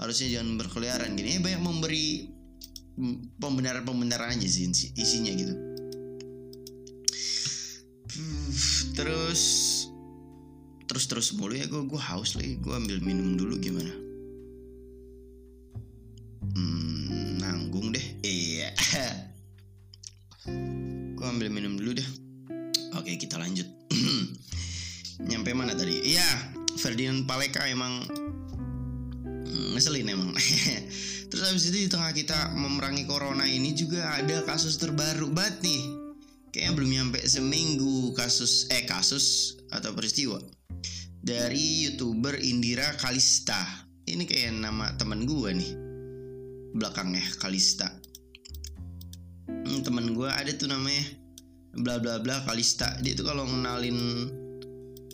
[0.01, 1.13] harusnya jangan berkeliaran.
[1.13, 2.33] Gini eh, banyak memberi
[3.37, 5.55] pembenaran-pembenaran aja sih isinya gitu.
[8.97, 9.43] Terus
[10.87, 13.93] terus terus mulu ya gue gue haus lagi gue ambil minum dulu gimana?
[16.57, 18.07] Hmm, nanggung deh.
[18.25, 18.73] Iya.
[21.17, 22.09] Gue ambil minum dulu deh.
[22.97, 23.67] Oke kita lanjut.
[25.29, 26.01] Nyampe mana tadi?
[26.07, 26.25] Iya
[26.77, 28.05] Ferdinand Paleka emang
[29.75, 30.31] ngeselin emang.
[31.29, 35.83] Terus habis itu di tengah kita memerangi corona ini juga ada kasus terbaru banget nih.
[36.51, 40.35] Kayaknya belum nyampe seminggu kasus eh kasus atau peristiwa
[41.23, 43.63] dari youtuber Indira Kalista.
[44.11, 45.71] Ini kayak nama teman gue nih
[46.75, 47.95] belakangnya Kalista.
[49.47, 51.07] Hmm, temen gue ada tuh namanya
[51.79, 52.91] bla bla bla Kalista.
[53.07, 54.27] Dia tuh kalau ngenalin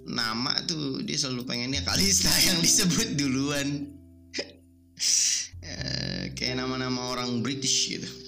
[0.08, 3.68] nama tuh dia selalu pengennya Kalista yang disebut duluan.
[5.62, 8.08] Eh, kayak nama-nama orang British gitu.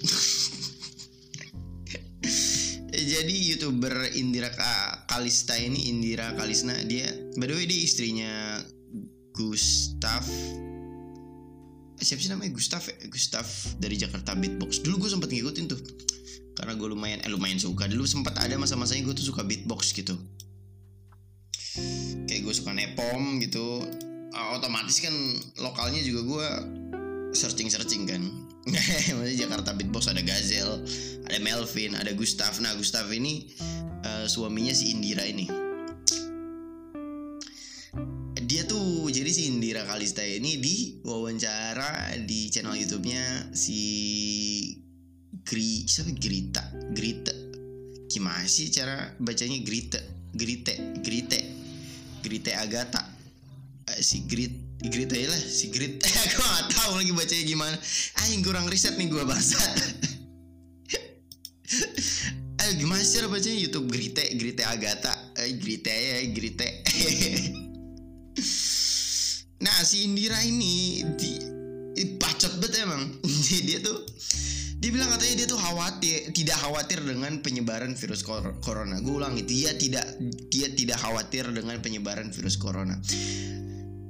[2.95, 4.49] Jadi youtuber Indira
[5.11, 8.63] Kalista ini Indira Kalisna dia by the way dia istrinya
[9.35, 10.23] Gustav
[12.05, 12.53] siapa sih namanya?
[12.53, 12.95] Gustav ya?
[13.09, 13.49] Gustav
[13.81, 14.85] dari Jakarta Beatbox.
[14.85, 15.81] Dulu gue sempet ngikutin tuh
[16.55, 17.89] karena gue lumayan eh lumayan suka.
[17.89, 20.15] Dulu sempat ada masa-masanya gue tuh suka beatbox gitu.
[22.29, 23.83] Kayak gue suka nepom gitu.
[24.35, 25.15] Uh, otomatis kan
[25.63, 26.49] lokalnya juga gue
[27.35, 28.23] searching searching kan.
[29.19, 30.81] Maksudnya Jakarta beatbox ada Gazel
[31.27, 33.53] ada Melvin ada Gustav nah Gustav ini
[34.07, 35.51] uh, suaminya si Indira ini.
[38.45, 43.81] Dia tuh jadi si Indira Kalista ini di wawancara di channel YouTube-nya si
[45.45, 46.15] Gri siapa?
[46.15, 46.63] Grita
[46.95, 47.35] Grita
[48.07, 50.01] gimana sih cara bacanya Grita
[50.33, 51.41] Grite Grite.
[52.25, 53.05] Grite Agatha.
[53.85, 56.03] Uh, si Grit Grit aja lah si Grit.
[56.35, 57.77] Gue gak tahu lagi bacanya gimana.
[58.25, 59.57] Anjing kurang riset nih gue bahasa
[62.65, 63.59] Ayo gimana sih bacanya?
[63.61, 66.69] YouTube Grite Grite Agatha eh, Grite ya Grite.
[69.65, 71.41] Nah si Indira ini di
[71.97, 73.17] ih, bacot banget emang.
[73.65, 74.05] Dia tuh
[74.77, 79.01] dia bilang katanya dia tuh khawatir tidak khawatir dengan penyebaran virus kor- corona.
[79.01, 80.05] Gue ulang itu dia tidak
[80.53, 83.01] dia tidak khawatir dengan penyebaran virus corona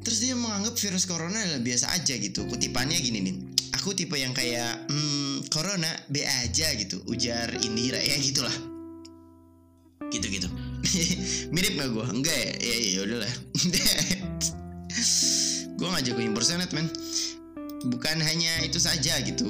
[0.05, 2.45] terus dia menganggap virus corona adalah biasa aja gitu.
[2.47, 3.35] Kutipannya gini nih
[3.81, 7.01] aku tipe yang kayak hmm, corona B aja gitu.
[7.09, 7.99] Ujar Indira.
[7.99, 8.53] Ya gitulah.
[10.13, 10.47] Gitu gitu
[11.55, 12.53] mirip gak gue enggak ya?
[12.61, 13.35] Ya ya udahlah
[15.75, 16.87] gue gak jago impersonate men.
[17.89, 19.49] Bukan hanya itu saja gitu.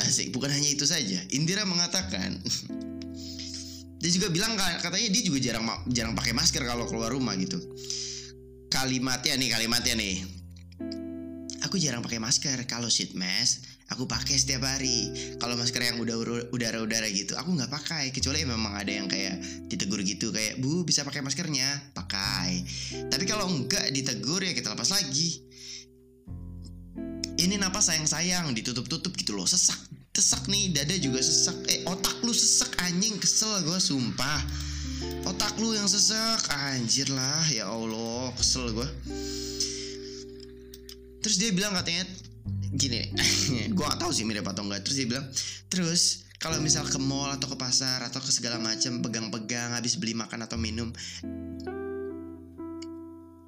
[0.00, 1.22] Asik bukan hanya itu saja.
[1.30, 2.40] Indira mengatakan
[4.04, 7.56] dia juga bilang katanya dia juga jarang jarang pakai masker kalau keluar rumah gitu
[8.84, 10.16] kalimatnya nih kalimatnya nih.
[11.64, 12.68] Aku jarang pakai masker.
[12.68, 15.08] Kalau sheet mask aku pakai setiap hari.
[15.40, 16.20] Kalau masker yang udah
[16.52, 18.12] udara-udara gitu aku nggak pakai.
[18.12, 19.40] Kecuali memang ada yang kayak
[19.72, 21.64] ditegur gitu kayak bu bisa pakai maskernya?
[21.96, 22.60] Pakai.
[23.08, 25.40] Tapi kalau enggak ditegur ya kita lepas lagi.
[27.40, 29.48] Ini napas sayang-sayang ditutup-tutup gitu loh.
[29.48, 29.80] Sesak
[30.12, 31.56] sesak nih dada juga sesak.
[31.72, 33.16] Eh otak lu sesak anjing.
[33.16, 34.44] Kesel gue sumpah
[35.24, 36.40] otak lu yang sesak.
[36.52, 38.88] Anjir lah ya allah kesel gue
[41.24, 42.04] terus dia bilang katanya
[42.76, 43.08] gini
[43.74, 45.24] gue gak tahu sih mirip atau enggak terus dia bilang
[45.72, 50.12] terus kalau misal ke mall atau ke pasar atau ke segala macam pegang-pegang habis beli
[50.12, 50.92] makan atau minum.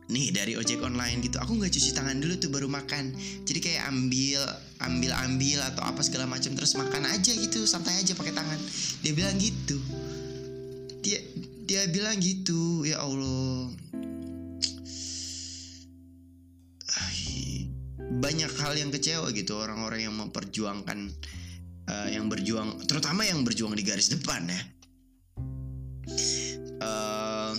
[0.08, 1.36] Nih dari ojek online gitu.
[1.36, 3.12] Aku nggak cuci tangan dulu tuh baru makan.
[3.44, 4.40] Jadi kayak ambil
[4.80, 8.56] ambil ambil atau apa segala macam terus makan aja gitu santai aja pakai tangan.
[9.04, 9.76] Dia bilang gitu
[11.66, 13.74] dia bilang gitu ya allah.
[18.16, 21.10] Banyak hal yang kecewa gitu orang-orang yang memperjuangkan
[21.90, 24.62] eh, yang berjuang terutama yang berjuang di garis depan ya.
[26.80, 27.52] Eh,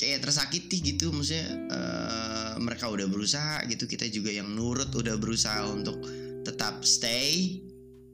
[0.00, 5.60] kayak tersakiti gitu maksudnya eh, mereka udah berusaha gitu kita juga yang nurut udah berusaha
[5.70, 6.00] untuk
[6.44, 7.62] tetap stay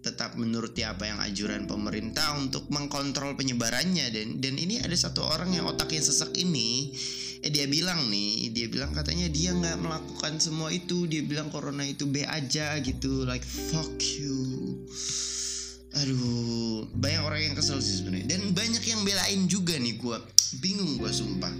[0.00, 5.52] tetap menuruti apa yang anjuran pemerintah untuk mengkontrol penyebarannya dan dan ini ada satu orang
[5.52, 6.96] yang otaknya sesak ini
[7.40, 11.84] eh dia bilang nih dia bilang katanya dia nggak melakukan semua itu dia bilang corona
[11.84, 14.36] itu B aja gitu like fuck you.
[15.90, 18.36] Aduh banyak orang yang kesel sih sebenarnya.
[18.36, 20.20] Dan banyak yang belain juga nih gua.
[20.60, 21.52] Bingung gua sumpah.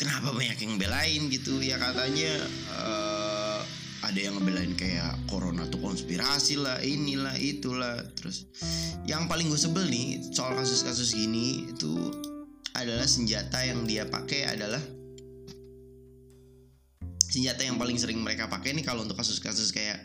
[0.00, 1.60] Kenapa banyak yang belain gitu?
[1.60, 2.32] Ya katanya
[2.72, 3.29] eh,
[4.10, 7.94] ada yang ngebelain kayak corona tuh konspirasi lah inilah itulah.
[8.18, 8.50] Terus
[9.06, 12.10] yang paling gue sebel nih soal kasus-kasus gini itu
[12.74, 14.82] adalah senjata yang dia pakai adalah
[17.30, 20.02] senjata yang paling sering mereka pakai nih kalau untuk kasus-kasus kayak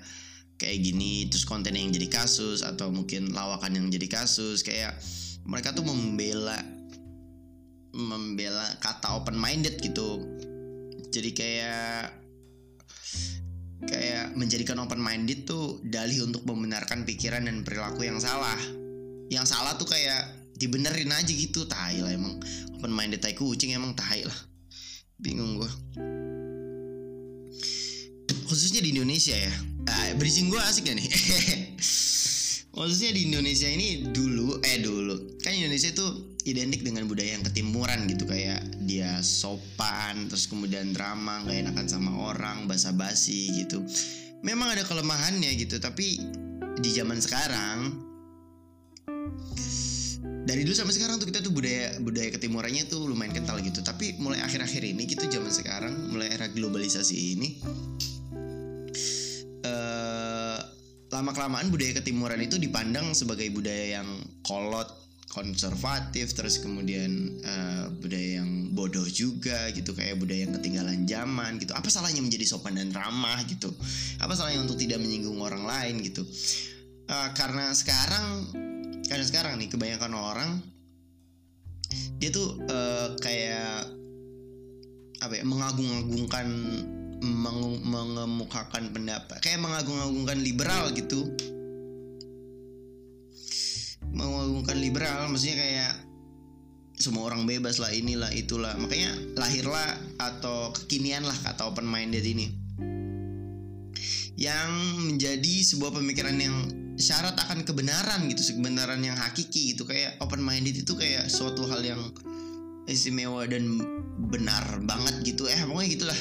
[0.61, 1.25] kayak gini.
[1.25, 5.01] Terus konten yang jadi kasus atau mungkin lawakan yang jadi kasus kayak
[5.49, 6.61] mereka tuh membela
[7.89, 10.21] membela kata open minded gitu.
[11.09, 12.24] Jadi kayak
[13.85, 18.57] kayak menjadikan open minded tuh dalih untuk membenarkan pikiran dan perilaku yang salah.
[19.29, 22.37] Yang salah tuh kayak dibenerin aja gitu tai lah emang.
[22.77, 24.39] Open minded tai kucing emang tai lah.
[25.15, 25.71] Bingung gue
[28.45, 29.53] khususnya di Indonesia ya.
[29.85, 31.05] Ah, bridging gue asik gak nih
[32.75, 35.39] khususnya di Indonesia ini dulu eh dulu.
[35.39, 38.27] Kan Indonesia itu identik dengan budaya yang ketimuran gitu.
[38.27, 43.79] Kayak dia sopan terus kemudian drama nggak enakan sama orang basa-basi gitu.
[44.43, 46.19] Memang ada kelemahannya gitu tapi
[46.75, 48.03] di zaman sekarang
[50.45, 53.81] dari dulu sampai sekarang tuh kita tuh budaya budaya ketimurannya tuh lumayan kental gitu.
[53.81, 57.49] Tapi mulai akhir-akhir ini gitu zaman sekarang mulai era globalisasi ini
[61.13, 64.09] lama kelamaan budaya ketimuran itu dipandang sebagai budaya yang
[64.41, 64.89] kolot
[65.29, 67.11] konservatif terus kemudian
[67.43, 71.75] eh, budaya yang bodoh juga gitu kayak budaya yang ketinggalan zaman gitu.
[71.75, 73.67] Apa salahnya menjadi sopan dan ramah gitu?
[74.23, 76.23] Apa salahnya untuk tidak menyinggung orang lain gitu?
[77.05, 78.49] Eh, karena sekarang
[79.05, 80.51] karena sekarang nih kebanyakan orang
[82.17, 83.91] dia tuh eh, kayak
[85.19, 86.47] apa ya mengagung-agungkan
[87.25, 91.25] meng- mengemukakan pendapat kayak mengagung-agungkan liberal gitu.
[94.15, 95.93] Mengagungkan liberal maksudnya kayak
[96.95, 98.71] semua orang bebas lah inilah itulah.
[98.79, 102.47] Makanya lahirlah atau kekinian lah kata open minded ini.
[104.35, 104.71] Yang
[105.03, 106.55] menjadi sebuah pemikiran yang
[106.95, 109.83] syarat akan kebenaran gitu kebenaran yang hakiki gitu.
[109.83, 112.01] Kayak open minded itu kayak suatu hal yang
[112.87, 113.67] istimewa dan
[114.31, 115.47] benar banget gitu.
[115.51, 116.19] Eh pokoknya gitulah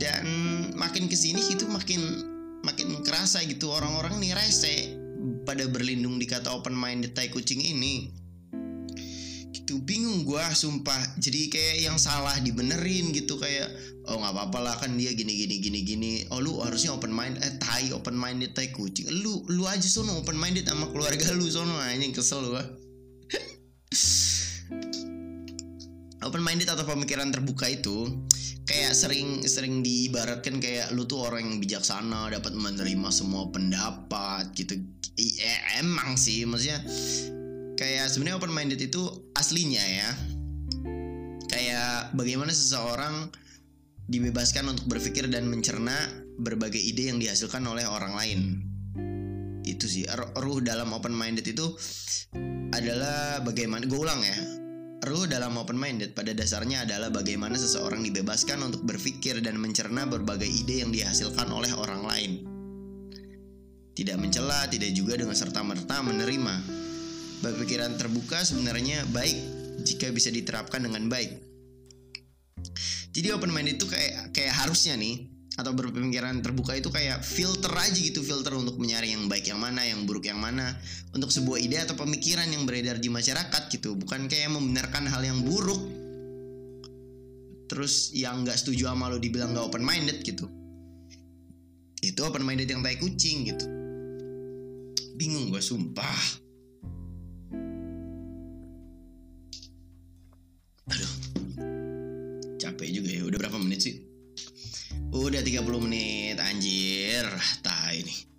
[0.00, 0.24] dan
[0.80, 2.00] makin ke sini gitu makin
[2.64, 3.68] makin kerasa gitu.
[3.68, 4.96] Orang-orang nih rese
[5.44, 8.08] pada berlindung di kata open minded tai kucing ini.
[9.52, 11.20] Gitu bingung gua sumpah.
[11.20, 13.68] Jadi kayak yang salah dibenerin gitu kayak
[14.08, 16.12] oh nggak apa-apa lah kan dia gini gini gini gini.
[16.32, 19.12] Oh lu harusnya open mind eh tai open minded tai kucing.
[19.20, 21.76] Lu lu aja sono open minded sama keluarga lu sono.
[21.76, 22.64] Anjing kesel gua.
[26.20, 28.12] Open minded atau pemikiran terbuka itu
[28.70, 34.78] kayak sering sering diibaratkan kayak lu tuh orang yang bijaksana dapat menerima semua pendapat gitu.
[35.18, 36.78] Eh, emang sih maksudnya
[37.74, 39.02] kayak sebenarnya open minded itu
[39.34, 40.10] aslinya ya.
[41.50, 43.34] Kayak bagaimana seseorang
[44.06, 46.06] dibebaskan untuk berpikir dan mencerna
[46.38, 48.40] berbagai ide yang dihasilkan oleh orang lain.
[49.66, 50.06] Itu sih
[50.38, 51.74] ruh dalam open minded itu
[52.70, 54.59] adalah bagaimana gue ulang ya
[55.00, 60.44] Ruh dalam open minded pada dasarnya adalah bagaimana seseorang dibebaskan untuk berpikir dan mencerna berbagai
[60.44, 62.32] ide yang dihasilkan oleh orang lain.
[63.96, 66.54] Tidak mencela, tidak juga dengan serta-merta menerima.
[67.40, 69.40] Berpikiran terbuka sebenarnya baik
[69.88, 71.32] jika bisa diterapkan dengan baik.
[73.16, 75.29] Jadi open minded itu kayak kayak harusnya nih
[75.60, 79.84] atau berpemikiran terbuka itu kayak filter aja gitu filter untuk menyaring yang baik yang mana
[79.84, 80.72] yang buruk yang mana
[81.12, 83.92] untuk sebuah ide atau pemikiran yang beredar di masyarakat gitu.
[83.94, 85.78] Bukan kayak membenarkan hal yang buruk.
[87.70, 90.48] Terus yang nggak setuju sama lo dibilang nggak open minded gitu.
[92.00, 93.66] Itu open minded yang tai kucing gitu.
[95.20, 96.20] Bingung gue sumpah.
[100.90, 101.12] Aduh.
[102.58, 104.09] Capek juga ya udah berapa menit sih
[105.10, 107.26] Udah 30 menit anjir.
[107.66, 108.30] Tai ini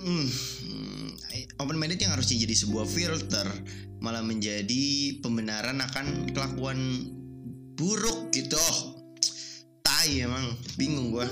[0.00, 0.26] hmm,
[1.62, 3.46] Open minded yang harusnya jadi sebuah filter
[4.00, 7.06] Malah menjadi pembenaran akan kelakuan
[7.76, 8.56] buruk gitu.
[9.84, 11.28] Tai emang Bingung gua.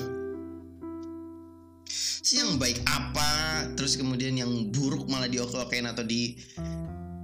[1.88, 3.64] Si yang baik apa?
[3.72, 6.36] Terus kemudian yang buruk malah dioke-okein atau di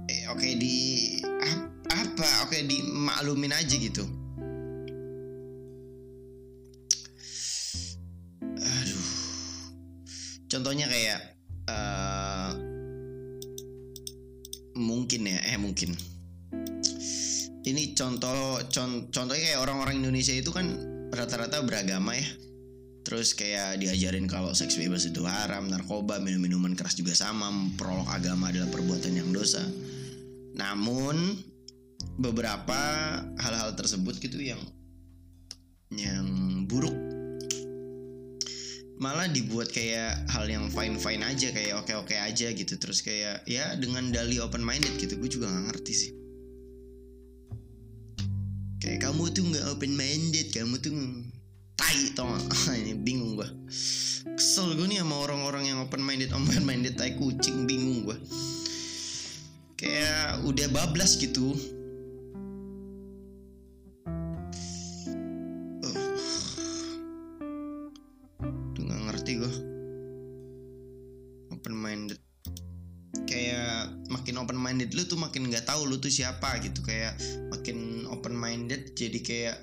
[0.09, 0.75] eh, Oke okay, di
[1.93, 2.49] Apa?
[2.49, 4.24] Oke okay, dimaklumin aja gitu
[10.55, 11.19] contohnya kayak
[11.67, 12.55] uh,
[14.79, 15.91] mungkin ya eh mungkin.
[17.65, 20.69] Ini contoh con, contohnya kayak orang-orang Indonesia itu kan
[21.11, 22.27] rata-rata beragama ya.
[23.05, 28.09] Terus kayak diajarin kalau seks bebas itu haram narkoba minum minuman keras juga sama memperolok
[28.09, 29.61] agama adalah perbuatan yang dosa.
[30.55, 31.35] Namun
[32.15, 32.79] beberapa
[33.43, 34.61] hal-hal tersebut gitu yang
[35.93, 36.25] yang
[36.65, 37.04] buruk
[38.95, 42.73] malah dibuat kayak hal yang fine fine aja kayak oke oke aja gitu.
[42.79, 46.11] Terus kayak ya dengan dali open minded gitu gue juga nggak ngerti sih.
[48.79, 50.93] Kayak kamu tuh nggak open minded kamu tuh
[51.75, 52.31] tai tau
[52.81, 53.49] ini bingung gue
[54.35, 58.17] kesel gue nih sama orang-orang yang open minded open minded tai kucing bingung gue
[59.75, 61.53] kayak udah bablas gitu
[75.55, 76.83] nggak tahu lu tuh siapa gitu.
[76.83, 77.15] Kayak
[77.47, 79.57] makin open minded jadi kayak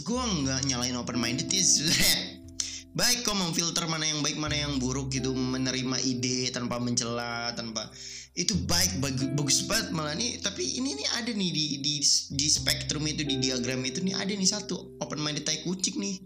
[0.00, 2.40] gue nggak nyalain open minded sebenernya
[2.98, 5.36] baik kok memfilter mana yang baik mana yang buruk gitu.
[5.36, 7.92] Menerima ide tanpa mencela tanpa
[8.34, 10.42] itu baik bagus, bagus banget malah nih.
[10.42, 11.94] Tapi ini nih ada nih di di
[12.34, 16.18] di spektrum itu di diagram itu nih ada nih satu open minded tai kucing nih.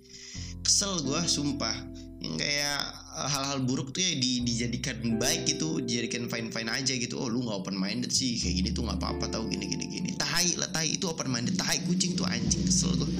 [0.64, 1.74] Kesel gue sumpah.
[2.18, 2.82] Yang kayak
[3.26, 7.18] hal-hal buruk tuh ya di, dijadikan baik gitu dijadikan fine fine aja gitu.
[7.18, 10.10] Oh lu nggak open minded sih kayak gini tuh nggak apa-apa tau gini gini gini.
[10.14, 13.10] Tai lah tai itu open minded tai kucing tuh anjing kesel gue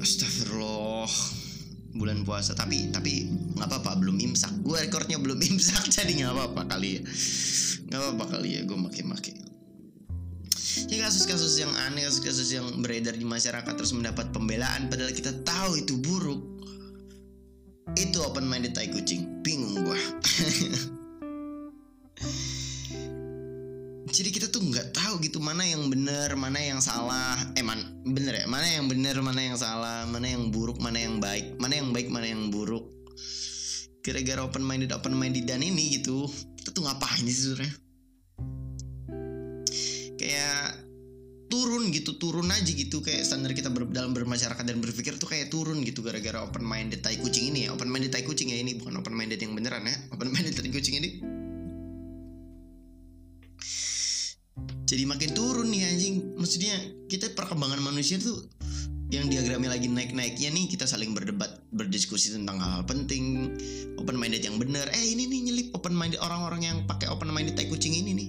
[0.00, 1.12] astagfirullah.
[1.94, 4.64] Bulan puasa tapi tapi nggak apa-apa belum imsak.
[4.64, 7.02] Gue rekornya belum imsak jadi nggak apa-apa kali ya.
[7.92, 9.44] Nggak apa-apa kali ya gue makin-makin
[10.90, 15.78] ya kasus-kasus yang aneh kasus-kasus yang beredar di masyarakat terus mendapat pembelaan padahal kita tahu
[15.78, 16.53] itu buruk
[17.94, 19.42] itu open minded tai kucing.
[19.42, 19.98] Bingung gua.
[24.14, 27.34] Jadi kita tuh nggak tahu gitu mana yang benar mana yang salah.
[27.58, 28.46] Eh man, bener ya?
[28.46, 32.08] Mana yang benar mana yang salah mana yang buruk mana yang baik mana yang baik
[32.10, 32.86] mana yang buruk.
[34.06, 36.30] Gara-gara open minded open minded dan ini gitu
[36.64, 37.83] kita tuh ngapain sih sebenarnya
[41.54, 42.98] turun gitu turun aja gitu.
[42.98, 46.98] Kayak standar kita ber, dalam bermasyarakat dan berpikir tuh kayak turun gitu gara-gara open minded
[46.98, 47.78] tai kucing ini ya.
[47.78, 49.94] Open minded tai kucing ya ini bukan open minded yang beneran ya.
[50.10, 51.22] Open minded tai kucing ini.
[54.84, 56.34] Jadi makin turun nih anjing.
[56.34, 56.74] Maksudnya
[57.06, 58.50] kita perkembangan manusia tuh
[59.14, 63.46] yang diagramnya lagi naik-naiknya nih kita saling berdebat berdiskusi tentang hal-hal penting
[63.94, 67.54] open minded yang benar eh ini nih nyelip open minded orang-orang yang pakai open minded
[67.54, 68.28] tai kucing ini nih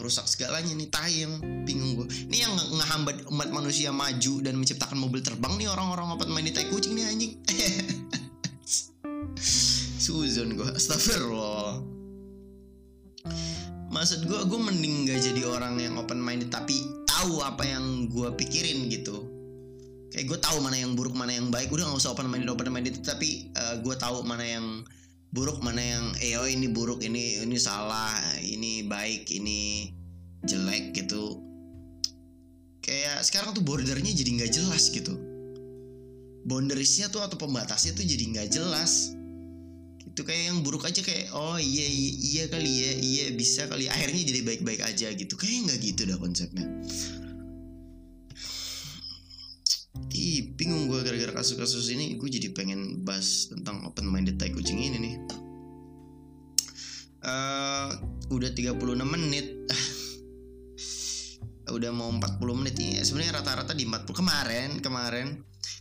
[0.00, 1.36] merusak segalanya nih tai yang
[1.68, 6.32] bingung gue ini yang ngehambat umat manusia maju dan menciptakan mobil terbang nih orang-orang open
[6.32, 7.32] minded tai kucing nih anjing.
[10.00, 11.84] Suzon gue Astagfirullah.
[13.90, 18.32] Maksud gue Gue mending gak jadi orang yang open minded Tapi tahu apa yang gue
[18.38, 19.28] pikirin gitu.
[20.10, 21.68] Kayak gue tahu mana yang buruk Mana yang baik.
[21.70, 24.66] Udah gak usah open minded open minded Tapi uh, gue tahu mana yang
[25.30, 29.60] buruk Mana yang eh oh ini buruk Ini ini salah Ini baik Ini
[30.44, 31.40] jelek gitu.
[32.80, 35.14] Kayak sekarang tuh bordernya jadi gak jelas gitu.
[36.48, 39.12] Boundariesnya tuh atau pembatasnya tuh jadi gak jelas.
[40.00, 43.86] Itu kayak yang buruk aja kayak oh iya iya, iya kali ya iya bisa kali
[43.86, 45.36] akhirnya jadi baik-baik aja gitu.
[45.36, 46.66] Kayak nggak gitu dah konsepnya
[50.10, 52.14] Ih, bingung gue gara-gara kasus-kasus ini.
[52.14, 55.14] Gue jadi pengen bahas tentang open minded tai kucing ini nih.
[57.20, 57.90] Uh,
[58.30, 59.46] Udah 36 menit.
[61.76, 65.28] Udah mau 40 menit ini sebenarnya rata-rata di 40 Kemarin, kemarin.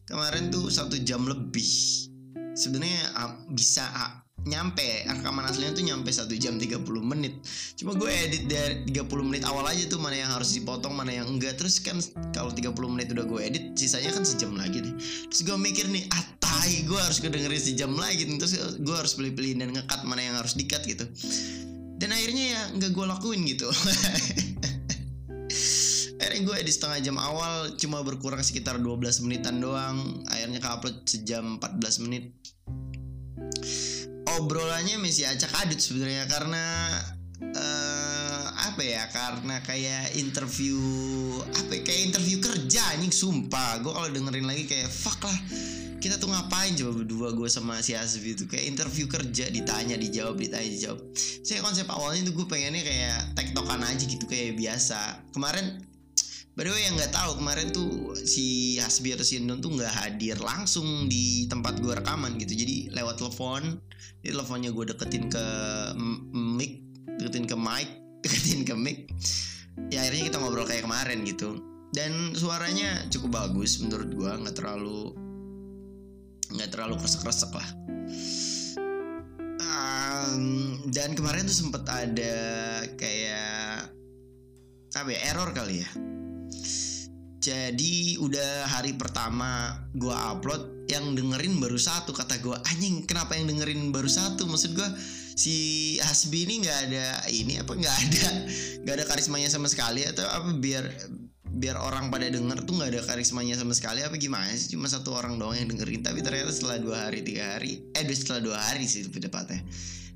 [0.05, 1.69] Kemarin tuh satu jam lebih.
[2.53, 5.05] Sebenarnya uh, bisa uh, nyampe.
[5.05, 7.37] Rekaman aslinya tuh nyampe satu jam 30 menit.
[7.77, 11.29] Cuma gue edit dari 30 menit awal aja tuh mana yang harus dipotong mana yang
[11.29, 11.55] enggak.
[11.61, 12.01] Terus kan
[12.33, 14.93] kalau 30 menit udah gue edit sisanya kan sejam lagi nih.
[15.29, 19.61] Terus gue mikir nih ah tai gue harus kedengerin sejam lagi terus gue harus pilih-pilih
[19.61, 21.05] dan ngekat mana yang harus dikat gitu.
[21.99, 23.69] Dan akhirnya ya nggak gue lakuin gitu.
[26.19, 30.23] Akhirnya gue edit setengah jam awal cuma berkurang sekitar 12 menitan doang.
[30.27, 32.35] Akhirnya ke upload sejam 14 menit
[34.39, 36.63] obrolannya masih acak adut sebenarnya karena
[37.51, 40.79] uh, apa ya karena kayak interview
[41.51, 43.83] apa ya, kayak interview kerja anjing sumpah.
[43.83, 45.39] Gue kalau dengerin lagi kayak fuck lah
[45.99, 50.39] kita tuh ngapain coba berdua gue sama si Asfi itu kayak interview kerja ditanya dijawab
[50.39, 50.99] ditanya dijawab.
[51.43, 55.27] Saya konsep awalnya tuh gue pengennya kayak tektokan aja gitu kayak biasa.
[55.35, 55.88] Kemarin
[56.57, 59.93] By the way yang nggak tahu kemarin tuh si Hasbi atau si Endon tuh nggak
[59.95, 62.57] hadir langsung di tempat gue rekaman gitu.
[62.57, 63.79] Jadi lewat telepon
[64.19, 65.45] jadi teleponnya gue deketin ke
[66.35, 66.83] mic
[67.19, 67.87] deketin ke mic
[68.23, 69.07] deketin ke mic.
[69.87, 71.63] Ya akhirnya kita ngobrol kayak kemarin gitu.
[71.95, 75.15] Dan suaranya cukup bagus menurut gue nggak terlalu
[76.49, 77.69] nggak terlalu kresek-kresek lah.
[79.63, 82.35] Um, dan kemarin tuh sempet ada
[82.97, 83.95] kayak
[84.97, 85.89] apa ya error kali ya
[87.39, 93.47] jadi udah hari pertama gue upload yang dengerin baru satu kata gue anjing kenapa yang
[93.47, 94.43] dengerin baru satu?
[94.43, 94.89] Maksud gue
[95.39, 95.55] si
[96.03, 98.27] Hasbi ini nggak ada ini apa nggak ada
[98.83, 100.91] nggak ada karismanya sama sekali atau apa biar
[101.47, 104.75] biar orang pada denger tuh nggak ada karismanya sama sekali apa gimana sih?
[104.75, 108.43] Cuma satu orang doang yang dengerin tapi ternyata setelah dua hari tiga hari eh setelah
[108.43, 109.63] dua hari sih lebih tepatnya.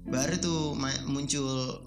[0.03, 0.75] Baru tuh
[1.07, 1.79] muncul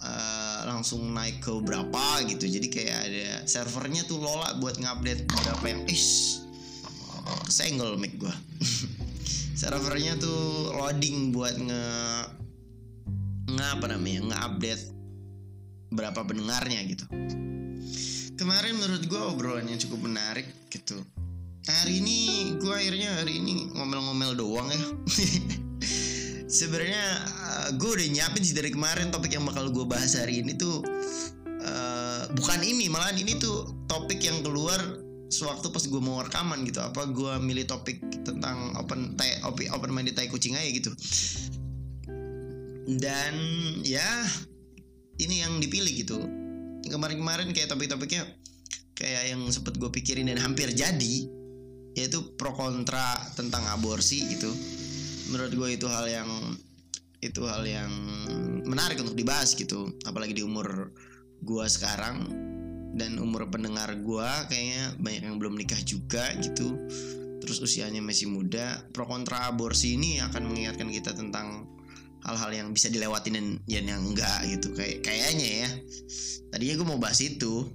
[0.00, 2.48] uh, langsung naik ke berapa gitu.
[2.48, 6.40] Jadi kayak ada servernya tuh lola buat ngupdate berapa yang is
[7.44, 8.32] kesenggol mic gua.
[9.60, 11.84] Servernya tuh loading buat nge
[13.54, 14.84] nge apa namanya nge update
[15.94, 17.06] berapa pendengarnya gitu.
[18.34, 20.98] Kemarin menurut gue obrolannya cukup menarik gitu.
[21.64, 22.18] Hari ini
[22.58, 24.82] gue akhirnya hari ini ngomel-ngomel doang ya
[26.54, 30.54] sebenarnya uh, gue udah nyiapin sih dari kemarin topik yang bakal gue bahas hari ini
[30.54, 30.86] tuh
[31.66, 34.78] uh, bukan ini malahan ini tuh topik yang keluar
[35.34, 36.78] sewaktu pas gue mau rekaman gitu.
[36.78, 40.94] Apa gue milih topik tentang open tai open, open minded tai kucing aja gitu.
[42.86, 43.34] Dan
[43.82, 44.06] ya
[45.18, 46.22] ini yang dipilih gitu.
[46.86, 48.22] Kemarin-kemarin kayak topik-topiknya
[48.94, 51.26] kayak yang sempet gue pikirin dan hampir jadi
[51.98, 54.50] yaitu pro kontra tentang aborsi gitu
[55.32, 56.30] menurut gue itu hal yang
[57.24, 57.88] itu hal yang
[58.68, 59.88] menarik untuk dibahas gitu.
[60.04, 60.92] Apalagi di umur
[61.40, 62.28] gue sekarang
[62.94, 66.76] dan umur pendengar gue kayaknya banyak yang belum nikah juga gitu.
[67.40, 68.80] Terus usianya masih muda.
[68.92, 71.68] Pro kontra aborsi ini akan mengingatkan kita tentang
[72.24, 74.72] hal-hal yang bisa dilewatin dan yang enggak gitu.
[74.72, 75.68] Kayak kayaknya ya.
[76.52, 77.68] Tadinya gue mau bahas itu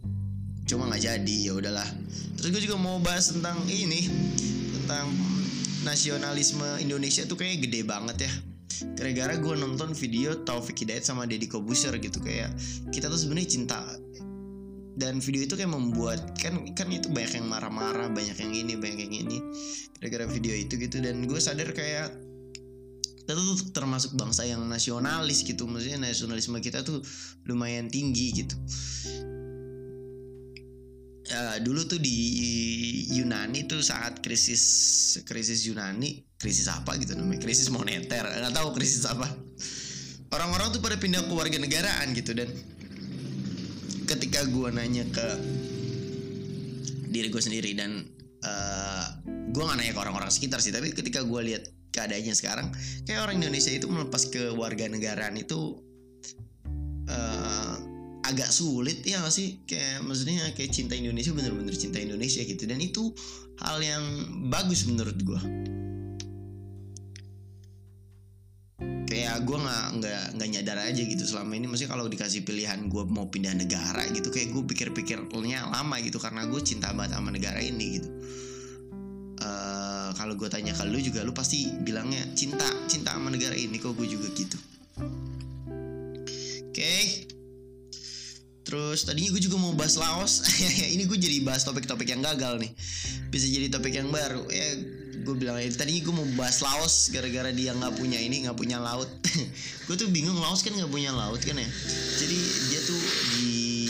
[0.66, 1.38] cuma nggak jadi.
[1.50, 1.86] Ya udahlah.
[2.38, 4.10] Terus gue juga mau bahas tentang ini
[4.78, 5.10] tentang
[5.84, 8.32] nasionalisme Indonesia tuh kayak gede banget ya.
[8.95, 12.51] Gara-gara gue nonton video Taufik Hidayat sama Deddy Kobuser gitu kayak
[12.91, 13.82] kita tuh sebenarnya cinta.
[14.99, 18.99] Dan video itu kayak membuat kan kan itu banyak yang marah-marah banyak yang ini banyak
[19.07, 19.38] yang ini.
[19.99, 22.11] Gara-gara video itu gitu dan gue sadar kayak
[23.23, 25.63] kita tuh termasuk bangsa yang nasionalis gitu.
[25.67, 26.99] Maksudnya nasionalisme kita tuh
[27.47, 28.55] lumayan tinggi gitu
[31.32, 32.17] uh, dulu tuh di
[33.13, 34.63] Yunani tuh saat krisis
[35.23, 37.41] krisis Yunani krisis apa gitu namanya?
[37.41, 39.27] Krisis moneter nggak tahu krisis apa.
[40.30, 42.49] Orang-orang tuh pada pindah ke warga negaraan gitu dan.
[44.09, 45.27] Ketika gue nanya ke
[47.13, 48.05] diri gue sendiri dan
[48.45, 52.69] uh, gue gak nanya ke orang-orang sekitar sih tapi ketika gue lihat keadaannya sekarang
[53.03, 55.82] kayak orang Indonesia itu melepas ke warga negaraan itu
[57.09, 57.75] uh,
[58.30, 59.65] agak sulit ya gak sih?
[59.65, 62.63] Kayak maksudnya kayak cinta Indonesia bener-bener cinta Indonesia gitu.
[62.69, 63.11] Dan itu
[63.59, 64.03] hal yang
[64.47, 65.41] bagus menurut gue
[69.09, 71.65] kayak gue nggak nggak nggak nyadar aja gitu selama ini.
[71.65, 76.45] Maksudnya kalau dikasih pilihan gue mau pindah negara gitu kayak gue pikir-pikirnya lama gitu karena
[76.45, 78.09] gue cinta banget sama negara ini gitu.
[79.39, 83.82] Uh, kalau gue tanya ke lu juga lu pasti bilangnya cinta cinta sama negara ini
[83.82, 84.57] kok gue juga gitu?
[86.69, 86.75] Oke.
[86.75, 87.28] okay.
[88.70, 90.45] Terus tadinya gue juga mau bahas Laos.
[90.93, 92.70] Ini gue jadi bahas topik-topik yang gagal nih.
[93.34, 94.45] Bisa jadi topik yang baru.
[94.45, 94.78] Ya
[95.26, 99.09] gue bilang tadinya gue mau bahas Laos Gara-gara dia nggak punya ini nggak punya laut.
[99.89, 101.65] Gue tuh bingung Laos kan nggak punya laut kan ya?
[102.22, 102.38] Jadi
[102.70, 103.01] dia tuh
[103.41, 103.89] di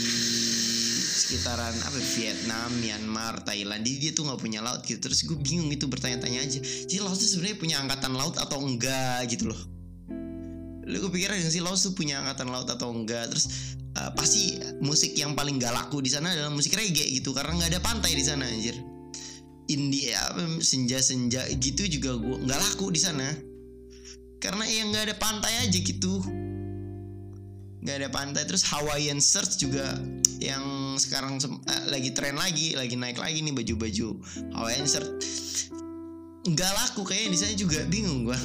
[1.12, 4.96] sekitaran apa Vietnam, Myanmar, Thailand Jadi dia tuh nggak punya laut gitu.
[4.96, 6.56] Terus gue bingung itu bertanya-tanya aja.
[6.64, 9.60] Jadi Laos tuh sebenarnya punya angkatan laut atau enggak gitu loh?
[10.88, 13.28] Lu gue pikir aja sih Laos tuh punya angkatan laut atau enggak?
[13.28, 17.56] Terus uh, pasti musik yang paling gak laku di sana adalah musik reggae gitu karena
[17.58, 18.76] nggak ada pantai di sana anjir.
[19.70, 23.26] India senja-senja gitu juga gua nggak laku di sana.
[24.42, 26.22] Karena yang nggak ada pantai aja gitu.
[27.80, 29.94] Nggak ada pantai terus Hawaiian shirt juga
[30.42, 34.08] yang sekarang uh, lagi tren lagi lagi naik lagi nih baju-baju
[34.56, 35.08] Hawaiian shirt
[36.40, 38.40] nggak laku kayaknya di sana juga bingung gua.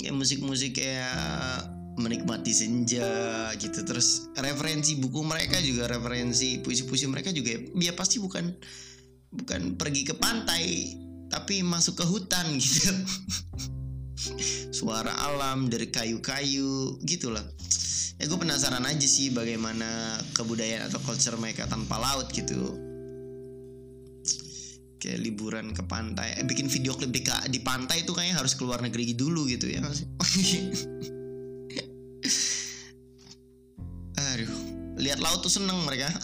[0.00, 3.82] Ya musik-musik kayak menikmati senja gitu.
[3.82, 8.52] Terus referensi buku mereka juga referensi puisi-puisi mereka juga ya pasti bukan
[9.32, 10.64] bukan pergi ke pantai
[11.32, 12.92] tapi masuk ke hutan gitu.
[14.72, 17.42] Suara alam dari kayu-kayu gitulah.
[18.16, 22.80] Ya gue penasaran aja sih bagaimana kebudayaan atau culture mereka tanpa laut gitu.
[24.96, 27.20] Kayak liburan ke pantai eh, bikin video klip di,
[27.52, 30.08] di pantai itu kayaknya harus keluar negeri dulu gitu ya sih
[35.06, 36.10] lihat laut tuh seneng mereka.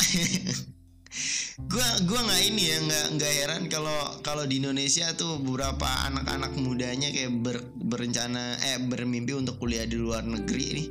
[1.69, 6.57] Gua gua nggak ini ya nggak nggak heran kalau kalau di Indonesia tuh beberapa anak-anak
[6.57, 10.89] mudanya kayak ber, berencana eh bermimpi untuk kuliah di luar negeri nih.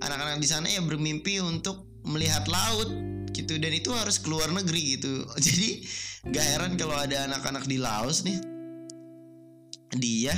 [0.00, 2.88] Anak-anak di sana ya bermimpi untuk melihat laut
[3.36, 5.28] gitu dan itu harus keluar negeri gitu.
[5.46, 5.84] Jadi
[6.32, 8.40] gak heran kalau ada anak-anak di Laos nih.
[10.00, 10.32] Dia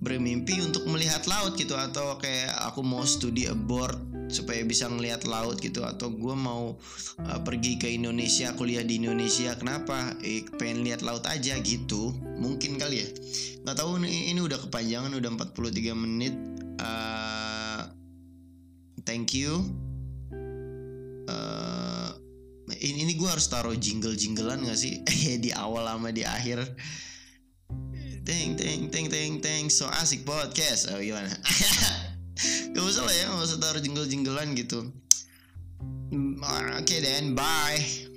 [0.00, 4.00] bermimpi untuk melihat laut gitu atau kayak aku mau studi abroad
[4.32, 6.78] supaya bisa ngelihat laut gitu atau gue mau
[7.20, 10.16] uh, pergi ke Indonesia kuliah di Indonesia kenapa?
[10.24, 13.08] Eh, pengen lihat laut aja gitu mungkin kali ya.
[13.66, 16.34] Nggak tahu nih ini udah kepanjangan udah 43 menit
[16.80, 17.84] uh,
[19.04, 19.68] thank you.
[21.28, 22.10] Uh,
[22.80, 25.02] ini, ini gue harus taruh jingle jinglean gak sih?
[25.44, 26.64] Di awal sama di akhir
[28.20, 31.32] Teng teng teng teng teng so asik podcast oh gimana
[32.70, 34.88] Gak usah lah ya, gak usah taruh jingle-jinglean gitu.
[36.08, 38.09] Hmm, oke okay, then, bye.